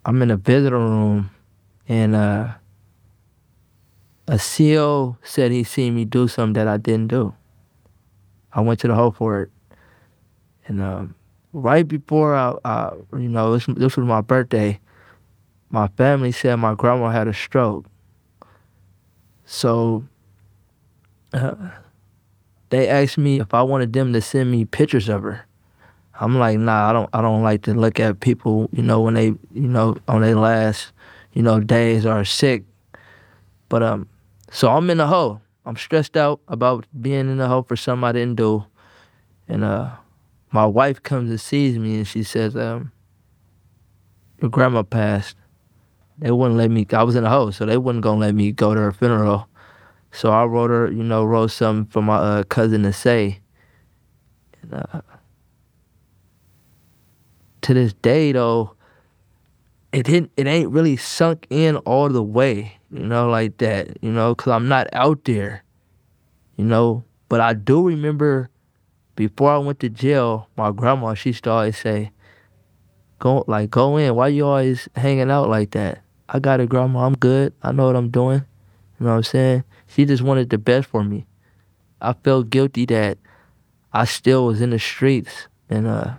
I'm 0.06 0.22
in 0.22 0.32
a 0.32 0.38
visitor 0.38 0.78
room, 0.78 1.32
and 1.90 2.16
uh, 2.16 2.54
a 4.28 4.38
CO 4.38 5.18
said 5.24 5.52
he 5.52 5.64
seen 5.64 5.96
me 5.96 6.06
do 6.06 6.28
something 6.28 6.54
that 6.54 6.68
I 6.68 6.78
didn't 6.78 7.08
do. 7.08 7.34
I 8.54 8.62
went 8.62 8.80
to 8.82 8.88
the 8.88 8.96
hole 8.96 9.12
for 9.12 9.42
it, 9.42 9.50
and 10.68 10.82
um, 10.82 11.16
right 11.52 11.86
before 11.86 12.36
I, 12.36 12.54
I 12.64 12.94
you 13.14 13.28
know, 13.28 13.54
this, 13.54 13.66
this 13.66 13.98
was 13.98 14.06
my 14.06 14.22
birthday. 14.22 14.80
My 15.72 15.88
family 15.90 16.32
said 16.32 16.56
my 16.58 16.76
grandma 16.76 17.10
had 17.10 17.28
a 17.28 17.34
stroke 17.34 17.88
so 19.48 20.04
uh, 21.34 21.56
they 22.70 22.90
asked 22.90 23.18
me 23.18 23.40
if 23.40 23.54
I 23.54 23.64
wanted 23.64 23.94
them 23.94 24.12
to 24.12 24.22
send 24.22 24.52
me 24.52 24.66
pictures 24.66 25.08
of 25.08 25.24
her. 25.24 25.47
I'm 26.20 26.38
like, 26.38 26.58
nah, 26.60 26.90
I 26.90 26.94
don't. 26.94 27.10
I 27.14 27.22
don't 27.22 27.44
like 27.44 27.64
to 27.64 27.74
look 27.74 28.00
at 28.00 28.20
people, 28.20 28.70
you 28.72 28.84
know, 28.84 29.02
when 29.02 29.14
they, 29.14 29.28
you 29.28 29.68
know, 29.68 29.98
on 30.08 30.22
their 30.22 30.36
last, 30.36 30.92
you 31.34 31.42
know, 31.42 31.60
days 31.60 32.06
are 32.06 32.26
sick. 32.26 32.64
But 33.70 33.84
um, 33.84 34.08
so 34.52 34.70
I'm 34.70 34.90
in 34.90 34.98
the 34.98 35.08
hole. 35.08 35.42
I'm 35.66 35.76
stressed 35.76 36.16
out 36.18 36.40
about 36.48 36.86
being 37.02 37.30
in 37.30 37.38
the 37.38 37.48
hole 37.48 37.64
for 37.64 37.76
something 37.76 38.04
I 38.04 38.14
didn't 38.14 38.36
do, 38.36 38.66
and 39.48 39.64
uh, 39.64 39.92
my 40.52 40.66
wife 40.66 41.04
comes 41.04 41.30
and 41.30 41.40
sees 41.40 41.78
me 41.78 41.98
and 41.98 42.08
she 42.08 42.24
says, 42.24 42.56
um, 42.56 42.92
your 44.42 44.50
grandma 44.50 44.84
passed 44.84 45.36
they 46.20 46.32
wouldn't 46.32 46.58
let 46.58 46.72
me. 46.72 46.86
I 46.94 47.04
was 47.04 47.16
in 47.16 47.26
a 47.26 47.30
hole, 47.30 47.52
so 47.52 47.66
they 47.66 47.78
wouldn't 47.78 48.04
gonna 48.04 48.20
let 48.20 48.34
me 48.36 48.52
go 48.52 48.74
to 48.74 48.80
her 48.82 48.92
funeral. 48.92 49.48
So 50.12 50.32
I 50.32 50.46
wrote 50.46 50.72
her, 50.72 50.92
you 50.92 51.04
know, 51.04 51.24
wrote 51.24 51.52
something 51.52 51.92
for 51.92 52.02
my 52.02 52.16
uh, 52.16 52.44
cousin 52.44 52.84
to 52.84 52.94
say. 52.94 53.40
And, 54.64 54.74
uh, 54.74 55.02
to 57.62 57.74
this 57.74 57.94
day, 57.94 58.32
though, 58.32 58.76
it 59.92 60.04
didn't. 60.04 60.32
It 60.38 60.48
ain't 60.48 60.72
really 60.72 60.98
sunk 60.98 61.48
in 61.50 61.78
all 61.78 62.10
the 62.10 62.24
way, 62.24 62.78
you 62.92 63.04
know, 63.04 63.30
like 63.30 63.58
that, 63.58 63.98
you 64.02 64.12
know, 64.12 64.36
because 64.36 64.52
I'm 64.52 64.68
not 64.68 64.88
out 64.94 65.24
there, 65.26 65.64
you 66.58 66.66
know. 66.66 67.04
But 67.30 67.42
I 67.42 67.54
do 67.54 67.88
remember 67.88 68.50
before 69.16 69.52
I 69.52 69.58
went 69.58 69.80
to 69.82 69.90
jail, 69.90 70.48
my 70.56 70.72
grandma 70.72 71.14
she 71.14 71.30
used 71.30 71.44
to 71.46 71.52
always 71.52 71.78
say, 71.78 72.12
"Go 73.20 73.44
like 73.48 73.72
go 73.72 73.98
in. 73.98 74.16
Why 74.16 74.28
you 74.30 74.46
always 74.46 74.88
hanging 74.96 75.32
out 75.32 75.50
like 75.50 75.72
that?" 75.72 76.02
I 76.30 76.40
got 76.40 76.60
it, 76.60 76.70
grandma. 76.70 77.06
I'm 77.06 77.16
good. 77.16 77.54
I 77.64 77.72
know 77.72 77.88
what 77.88 77.96
I'm 77.96 78.10
doing. 78.10 78.44
You 79.00 79.06
know 79.06 79.12
what 79.12 79.18
I'm 79.18 79.24
saying? 79.24 79.64
She 79.88 80.06
just 80.06 80.24
wanted 80.24 80.50
the 80.50 80.58
best 80.58 80.88
for 80.88 81.04
me. 81.04 81.26
I 82.02 82.14
felt 82.14 82.50
guilty 82.50 82.86
that 82.88 83.18
I 83.94 84.06
still 84.06 84.46
was 84.46 84.62
in 84.62 84.70
the 84.70 84.80
streets 84.80 85.48
and 85.70 85.88
uh 85.88 86.14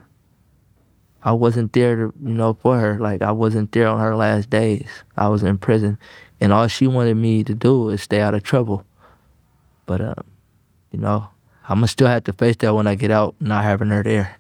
I 1.23 1.33
wasn't 1.33 1.73
there 1.73 1.97
to 1.97 2.15
you 2.23 2.35
know 2.35 2.55
for 2.55 2.79
her. 2.79 2.99
Like 2.99 3.23
I 3.23 3.33
wasn't 3.33 3.73
there 3.73 3.89
on 3.89 4.01
her 4.01 4.17
last 4.17 4.51
days. 4.51 4.89
I 5.17 5.29
was 5.29 5.43
in 5.43 5.59
prison, 5.59 5.99
and 6.41 6.53
all 6.53 6.69
she 6.69 6.87
wanted 6.87 7.17
me 7.17 7.45
to 7.45 7.55
do 7.55 7.81
was 7.83 8.03
stay 8.03 8.21
out 8.21 8.35
of 8.35 8.43
trouble. 8.43 8.85
But 9.87 10.01
um, 10.01 10.25
you 10.93 10.99
know, 10.99 11.29
I'm 11.69 11.79
gonna 11.79 11.89
still 11.89 12.09
have 12.09 12.25
to 12.25 12.33
face 12.33 12.57
that 12.57 12.75
when 12.75 12.87
I 12.87 12.95
get 12.95 13.11
out, 13.11 13.35
not 13.41 13.65
having 13.65 13.89
her 13.89 14.03
there. 14.03 14.37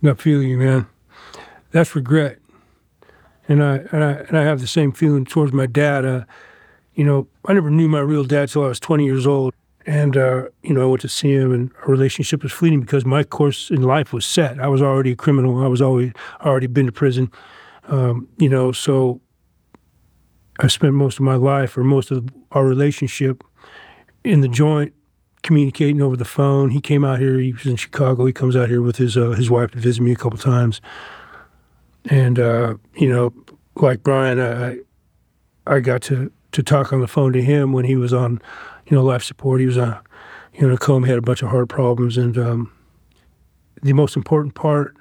Not 0.00 0.20
feeling 0.20 0.48
you, 0.48 0.58
man. 0.58 0.86
That's 1.70 1.94
regret 1.94 2.38
and 3.48 3.62
I 3.62 3.76
and 3.92 4.04
I 4.04 4.12
and 4.12 4.38
I 4.38 4.44
have 4.44 4.60
the 4.60 4.66
same 4.66 4.92
feeling 4.92 5.24
towards 5.24 5.52
my 5.52 5.66
dad. 5.66 6.04
Uh, 6.04 6.24
you 6.94 7.04
know, 7.04 7.26
I 7.46 7.52
never 7.52 7.70
knew 7.70 7.88
my 7.88 8.00
real 8.00 8.24
dad 8.24 8.48
till 8.50 8.64
I 8.64 8.68
was 8.68 8.80
20 8.80 9.04
years 9.04 9.26
old, 9.26 9.54
and 9.86 10.16
uh, 10.16 10.48
you 10.62 10.72
know, 10.74 10.82
I 10.82 10.86
went 10.86 11.02
to 11.02 11.08
see 11.08 11.32
him, 11.32 11.52
and 11.52 11.70
our 11.82 11.88
relationship 11.88 12.42
was 12.42 12.52
fleeting 12.52 12.80
because 12.80 13.04
my 13.04 13.24
course 13.24 13.70
in 13.70 13.82
life 13.82 14.12
was 14.12 14.24
set. 14.24 14.60
I 14.60 14.68
was 14.68 14.82
already 14.82 15.12
a 15.12 15.16
criminal. 15.16 15.62
I 15.62 15.68
was 15.68 15.82
always 15.82 16.12
already 16.40 16.66
been 16.66 16.86
to 16.86 16.92
prison. 16.92 17.30
Um, 17.88 18.28
you 18.38 18.48
know, 18.48 18.72
so 18.72 19.20
I 20.60 20.68
spent 20.68 20.94
most 20.94 21.18
of 21.18 21.24
my 21.24 21.34
life, 21.34 21.76
or 21.76 21.84
most 21.84 22.10
of 22.10 22.28
our 22.52 22.64
relationship, 22.64 23.42
in 24.24 24.40
the 24.40 24.48
joint, 24.48 24.92
communicating 25.42 26.00
over 26.00 26.16
the 26.16 26.24
phone. 26.24 26.70
He 26.70 26.80
came 26.80 27.04
out 27.04 27.18
here. 27.18 27.38
He 27.38 27.52
was 27.52 27.66
in 27.66 27.76
Chicago. 27.76 28.24
He 28.24 28.32
comes 28.32 28.54
out 28.54 28.68
here 28.68 28.82
with 28.82 28.96
his 28.96 29.16
uh, 29.16 29.30
his 29.30 29.50
wife 29.50 29.72
to 29.72 29.78
visit 29.78 30.02
me 30.02 30.12
a 30.12 30.16
couple 30.16 30.38
times. 30.38 30.80
And 32.06 32.38
uh, 32.38 32.74
you 32.94 33.08
know, 33.08 33.32
like 33.74 34.02
Brian, 34.02 34.40
I 34.40 34.78
I 35.66 35.80
got 35.80 36.02
to 36.02 36.30
to 36.52 36.62
talk 36.62 36.92
on 36.92 37.00
the 37.00 37.08
phone 37.08 37.32
to 37.32 37.42
him 37.42 37.72
when 37.72 37.84
he 37.84 37.96
was 37.96 38.12
on, 38.12 38.40
you 38.92 38.98
know, 38.98 39.04
life 39.04 39.22
support. 39.22 39.58
He 39.58 39.66
was 39.66 39.78
a, 39.78 40.02
you 40.52 40.68
know, 40.68 40.76
coma. 40.76 41.06
Had 41.06 41.16
a 41.16 41.22
bunch 41.22 41.40
of 41.40 41.48
heart 41.48 41.70
problems, 41.70 42.18
and 42.18 42.36
um, 42.36 42.70
the 43.82 43.94
most 43.94 44.16
important 44.16 44.54
part 44.54 44.94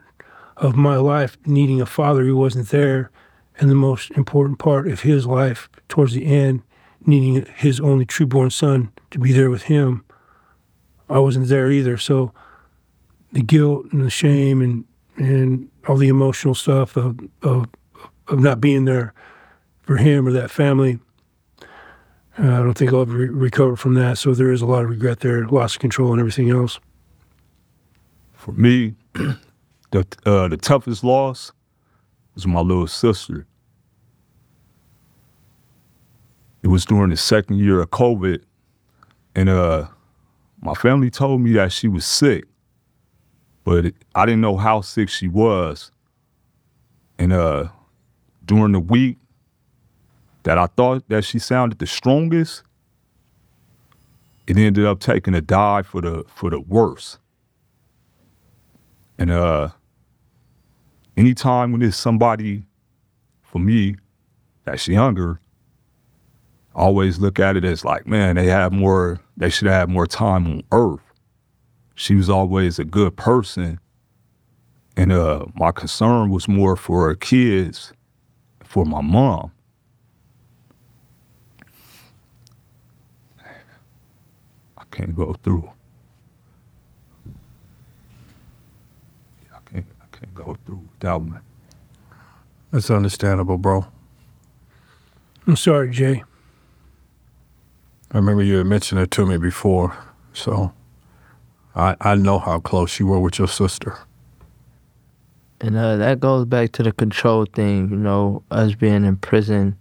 of 0.56 0.77
my 0.77 0.95
life, 0.95 1.38
needing 1.45 1.82
a 1.82 1.86
father 1.86 2.23
who 2.23 2.38
wasn't 2.38 2.69
there, 2.69 3.12
and 3.60 3.69
the 3.69 3.75
most 3.75 4.10
important 4.12 4.60
part 4.60 4.88
of 4.88 5.01
his 5.01 5.27
life 5.27 5.67
towards 5.89 6.13
the 6.13 6.25
end, 6.25 6.62
needing 7.06 7.45
his 7.58 7.82
only 7.82 8.06
true-born 8.06 8.49
son 8.49 8.93
to 9.10 9.19
be 9.19 9.34
there 9.34 9.49
with 9.49 9.63
him. 9.63 10.06
I 11.10 11.19
wasn't 11.19 11.49
there 11.49 11.69
either, 11.69 11.97
so 11.97 12.32
the 13.34 13.41
guilt 13.41 13.88
and 13.91 14.06
the 14.06 14.10
shame 14.10 14.62
and 14.62 14.86
and 15.17 15.69
all 15.86 15.97
the 15.97 16.08
emotional 16.08 16.56
stuff 16.56 16.95
of, 16.95 17.19
of, 17.41 17.67
of 18.30 18.39
not 18.39 18.62
being 18.62 18.86
there 18.86 19.13
for 19.82 19.97
him 19.97 20.25
or 20.25 20.32
that 20.32 20.49
family. 20.49 20.97
Uh, 22.39 22.44
I 22.44 22.58
don't 22.58 22.74
think 22.74 22.94
I'll 22.94 23.06
re- 23.06 23.28
recover 23.28 23.76
from 23.76 23.94
that. 23.96 24.17
So 24.17 24.34
there 24.34 24.52
is 24.52 24.62
a 24.62 24.65
lot 24.65 24.84
of 24.84 24.89
regret 24.89 25.20
there, 25.20 25.46
loss 25.48 25.76
of 25.76 25.82
control, 25.82 26.12
and 26.12 26.20
everything 26.20 26.50
else. 26.50 26.80
For 28.34 28.54
me, 28.54 28.96
the 29.13 30.06
uh, 30.26 30.48
the 30.48 30.58
toughest 30.58 31.04
loss 31.04 31.52
was 32.34 32.48
my 32.48 32.62
little 32.62 32.88
sister. 32.88 33.46
It 36.63 36.67
was 36.67 36.86
during 36.86 37.10
the 37.10 37.17
second 37.17 37.58
year 37.58 37.82
of 37.82 37.89
COVID, 37.89 38.41
and 39.36 39.50
uh, 39.50 39.88
my 40.62 40.74
family 40.74 41.10
told 41.10 41.41
me 41.41 41.54
that 41.54 41.72
she 41.72 41.88
was 41.88 42.06
sick 42.06 42.46
but 43.63 43.94
I 44.15 44.26
didn't 44.26 44.41
know 44.41 44.58
how 44.58 44.82
sick 44.82 45.10
she 45.10 45.28
was. 45.28 45.91
And 47.17 47.32
uh, 47.34 47.70
during 48.46 48.72
the 48.72 48.80
week 48.80 49.17
that 50.43 50.58
I 50.58 50.67
thought 50.67 51.08
that 51.10 51.23
she 51.23 51.39
sounded 51.39 51.80
the 51.80 51.88
strongest, 51.88 52.63
it 54.47 54.58
ended 54.58 54.86
up 54.86 54.99
taking 54.99 55.36
a 55.36 55.41
dive 55.41 55.88
for 55.88 56.01
the 56.01 56.25
for 56.27 56.49
the 56.49 56.60
worse. 56.60 57.19
And 59.17 59.32
uh 59.32 59.69
anytime 61.15 61.71
when 61.71 61.82
there's 61.82 61.95
somebody 61.95 62.63
for 63.43 63.60
me 63.60 63.95
that's 64.65 64.88
younger, 64.88 65.39
I 66.75 66.80
always 66.80 67.19
look 67.19 67.39
at 67.39 67.56
it 67.56 67.63
as 67.63 67.86
like, 67.86 68.08
man, 68.08 68.36
they 68.36 68.47
have 68.47 68.73
more 68.73 69.19
they 69.38 69.49
should 69.49 69.67
have 69.67 69.89
more 69.89 70.08
time 70.08 70.47
on 70.47 70.63
earth. 70.71 71.01
She 71.95 72.15
was 72.15 72.30
always 72.30 72.80
a 72.80 72.86
good 72.86 73.15
person. 73.15 73.80
And 74.97 75.12
uh 75.12 75.45
my 75.56 75.71
concern 75.71 76.32
was 76.32 76.47
more 76.47 76.75
for 76.75 77.08
her 77.08 77.15
kids, 77.15 77.93
for 78.63 78.86
my 78.86 79.01
mom. 79.01 79.51
I 84.91 84.95
can't 84.95 85.15
go 85.15 85.34
through. 85.43 85.69
I 89.54 89.58
can't 89.69 89.86
I 90.01 90.17
can't 90.17 90.34
go 90.34 90.58
through 90.65 90.82
without 90.93 91.23
me. 91.23 91.38
That's 92.71 92.89
understandable, 92.89 93.58
bro. 93.58 93.86
I'm 95.47 95.56
sorry, 95.56 95.91
Jay. 95.91 96.23
I 98.12 98.17
remember 98.17 98.43
you 98.43 98.58
had 98.58 98.67
mentioned 98.67 98.99
it 99.01 99.12
to 99.12 99.25
me 99.25 99.38
before, 99.38 99.95
so 100.34 100.73
I 101.75 101.95
I 102.01 102.15
know 102.15 102.39
how 102.39 102.60
close 102.60 102.99
you 102.99 103.08
were 103.08 103.19
with 103.19 103.39
your 103.39 103.47
sister. 103.47 103.97
And 105.62 105.77
uh, 105.77 105.95
that 105.97 106.19
goes 106.19 106.45
back 106.45 106.71
to 106.73 106.84
the 106.84 106.91
control 106.91 107.45
thing, 107.45 107.89
you 107.91 107.95
know, 107.95 108.43
us 108.49 108.73
being 108.73 109.06
in 109.06 109.15
prison 109.17 109.77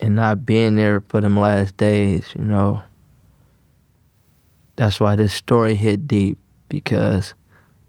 and 0.00 0.16
not 0.16 0.44
being 0.44 0.74
there 0.74 1.00
for 1.08 1.20
them 1.20 1.38
last 1.38 1.76
days, 1.76 2.26
you 2.36 2.44
know. 2.44 2.82
That's 4.78 5.00
why 5.00 5.16
this 5.16 5.34
story 5.34 5.74
hit 5.74 6.06
deep 6.06 6.38
because 6.68 7.34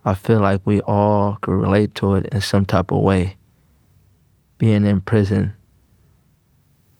I 0.05 0.15
feel 0.15 0.39
like 0.39 0.61
we 0.65 0.81
all 0.81 1.37
could 1.39 1.53
relate 1.53 1.93
to 1.95 2.15
it 2.15 2.25
in 2.31 2.41
some 2.41 2.65
type 2.65 2.91
of 2.91 3.03
way. 3.03 3.37
Being 4.57 4.87
in 4.87 4.99
prison 4.99 5.53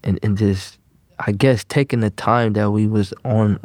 and, 0.04 0.20
and 0.22 0.38
just 0.38 0.78
I 1.18 1.32
guess 1.32 1.64
taking 1.64 2.02
the 2.02 2.12
time 2.12 2.54
that 2.54 2.70
we 2.70 2.86
was 2.86 3.16
on 3.26 3.60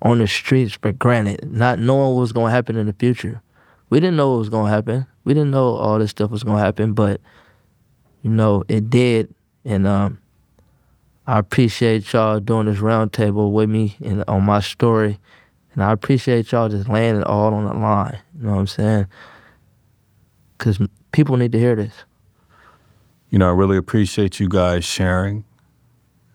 on 0.00 0.18
the 0.18 0.26
streets 0.26 0.78
for 0.80 0.92
granted, 0.92 1.52
not 1.52 1.78
knowing 1.78 2.14
what 2.14 2.20
was 2.20 2.32
gonna 2.32 2.50
happen 2.50 2.76
in 2.76 2.86
the 2.86 2.94
future. 2.94 3.42
We 3.90 4.00
didn't 4.00 4.16
know 4.16 4.30
what 4.30 4.38
was 4.38 4.48
gonna 4.48 4.70
happen. 4.70 5.06
We 5.24 5.34
didn't 5.34 5.50
know 5.50 5.76
all 5.76 5.98
this 5.98 6.10
stuff 6.10 6.30
was 6.30 6.42
gonna 6.42 6.62
happen, 6.62 6.94
but 6.94 7.20
you 8.22 8.30
know, 8.30 8.64
it 8.66 8.88
did. 8.88 9.34
And 9.66 9.86
um 9.86 10.20
I 11.26 11.38
appreciate 11.38 12.10
y'all 12.14 12.40
doing 12.40 12.64
this 12.64 12.78
roundtable 12.78 13.52
with 13.52 13.68
me 13.68 13.94
and 14.02 14.24
on 14.26 14.42
my 14.44 14.60
story. 14.60 15.18
And 15.76 15.84
I 15.84 15.92
appreciate 15.92 16.50
y'all 16.52 16.70
just 16.70 16.88
laying 16.88 17.16
it 17.16 17.24
all 17.24 17.52
on 17.52 17.66
the 17.66 17.74
line. 17.74 18.18
You 18.38 18.46
know 18.46 18.54
what 18.54 18.60
I'm 18.60 18.66
saying? 18.66 19.06
Because 20.56 20.78
people 21.12 21.36
need 21.36 21.52
to 21.52 21.58
hear 21.58 21.76
this. 21.76 21.92
You 23.28 23.38
know, 23.38 23.50
I 23.50 23.52
really 23.52 23.76
appreciate 23.76 24.40
you 24.40 24.48
guys 24.48 24.86
sharing 24.86 25.44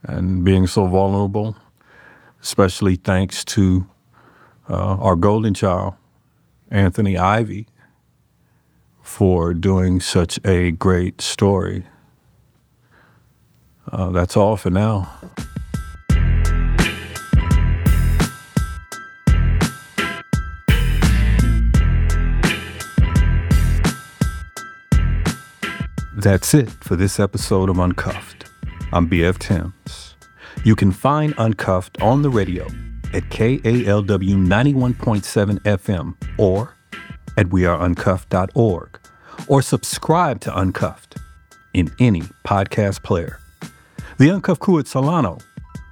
and 0.03 0.45
being 0.45 0.67
so 0.67 0.85
vulnerable, 0.85 1.55
especially 2.43 2.97
thanks 2.97 3.43
to 3.45 3.87
uh, 4.69 4.97
our 4.97 5.15
golden 5.15 5.55
child, 5.55 5.95
Anthony 6.69 7.17
Ivy, 7.17 7.65
for 9.01 9.55
doing 9.55 9.99
such 9.99 10.39
a 10.45 10.69
great 10.69 11.19
story. 11.19 11.87
Uh, 13.91 14.11
that's 14.11 14.37
all 14.37 14.55
for 14.55 14.69
now. 14.69 15.11
That's 26.21 26.53
it 26.53 26.69
for 26.69 26.95
this 26.95 27.19
episode 27.19 27.67
of 27.67 27.79
Uncuffed. 27.79 28.45
I'm 28.93 29.09
BF 29.09 29.39
Timms. 29.39 30.13
You 30.63 30.75
can 30.75 30.91
find 30.91 31.33
Uncuffed 31.39 31.99
on 31.99 32.21
the 32.21 32.29
radio 32.29 32.65
at 33.11 33.23
KALW 33.31 34.35
91.7 34.35 35.59
FM 35.61 36.15
or 36.37 36.75
at 37.37 37.47
weareuncuffed.org 37.47 38.99
or 39.47 39.61
subscribe 39.63 40.39
to 40.41 40.55
Uncuffed 40.55 41.17
in 41.73 41.91
any 41.99 42.21
podcast 42.45 43.01
player. 43.01 43.39
The 44.19 44.29
Uncuffed 44.29 44.61
crew 44.61 44.77
at 44.77 44.85
Solano 44.85 45.39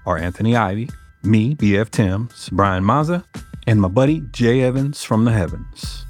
are 0.06 0.20
Anthony 0.20 0.56
Ivy, 0.56 0.92
me, 1.24 1.56
BF 1.56 1.90
Timms, 1.90 2.50
Brian 2.52 2.84
Mazza, 2.84 3.24
and 3.66 3.82
my 3.82 3.88
buddy 3.88 4.22
Jay 4.32 4.62
Evans 4.62 5.04
from 5.04 5.26
the 5.26 5.32
Heavens. 5.32 6.06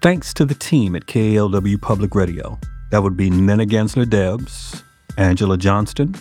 Thanks 0.00 0.32
to 0.32 0.46
the 0.46 0.54
team 0.54 0.96
at 0.96 1.04
KALW 1.04 1.82
Public 1.82 2.14
Radio. 2.14 2.58
That 2.90 3.02
would 3.02 3.16
be 3.16 3.30
Nina 3.30 3.66
Gensler 3.66 4.08
Debs, 4.08 4.82
Angela 5.16 5.56
Johnston, 5.56 6.14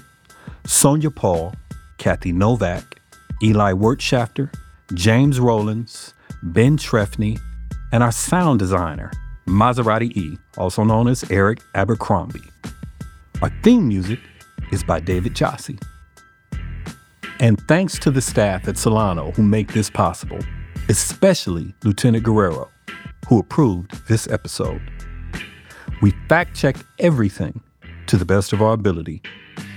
Sonia 0.65 1.09
Paul, 1.09 1.55
Kathy 1.97 2.31
Novak, 2.31 3.01
Eli 3.41 3.73
Wirtschafter, 3.73 4.53
James 4.93 5.39
Rollins, 5.39 6.13
Ben 6.43 6.77
Trefny, 6.77 7.39
and 7.91 8.03
our 8.03 8.11
sound 8.11 8.59
designer, 8.59 9.11
Maserati 9.47 10.15
E, 10.15 10.37
also 10.57 10.83
known 10.83 11.07
as 11.07 11.29
Eric 11.31 11.59
Abercrombie. 11.73 12.43
Our 13.41 13.51
theme 13.63 13.87
music 13.87 14.19
is 14.71 14.83
by 14.83 14.99
David 14.99 15.35
Jassy. 15.35 15.79
And 17.39 17.59
thanks 17.67 17.97
to 17.99 18.11
the 18.11 18.21
staff 18.21 18.67
at 18.67 18.77
Solano 18.77 19.31
who 19.31 19.43
make 19.43 19.73
this 19.73 19.89
possible, 19.89 20.39
especially 20.89 21.73
Lieutenant 21.83 22.23
Guerrero, 22.23 22.69
who 23.27 23.39
approved 23.39 24.07
this 24.07 24.27
episode. 24.27 24.81
We 26.01 26.11
fact 26.27 26.55
check 26.55 26.77
everything 26.99 27.61
to 28.07 28.17
the 28.17 28.25
best 28.25 28.53
of 28.53 28.61
our 28.61 28.73
ability. 28.73 29.21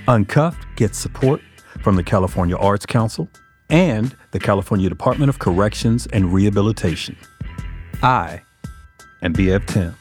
Uncuffed 0.09 0.66
gets 0.77 0.98
support 0.98 1.40
from 1.83 1.96
the 1.96 2.03
California 2.03 2.57
Arts 2.57 2.87
Council 2.87 3.29
and 3.70 4.16
the 4.33 4.38
California 4.38 4.88
Department 4.88 5.29
of 5.29 5.38
Corrections 5.38 6.07
and 6.12 6.33
Rehabilitation. 6.33 7.16
I 8.03 8.42
am 9.22 9.33
BF 9.33 9.66
Tim. 9.66 9.94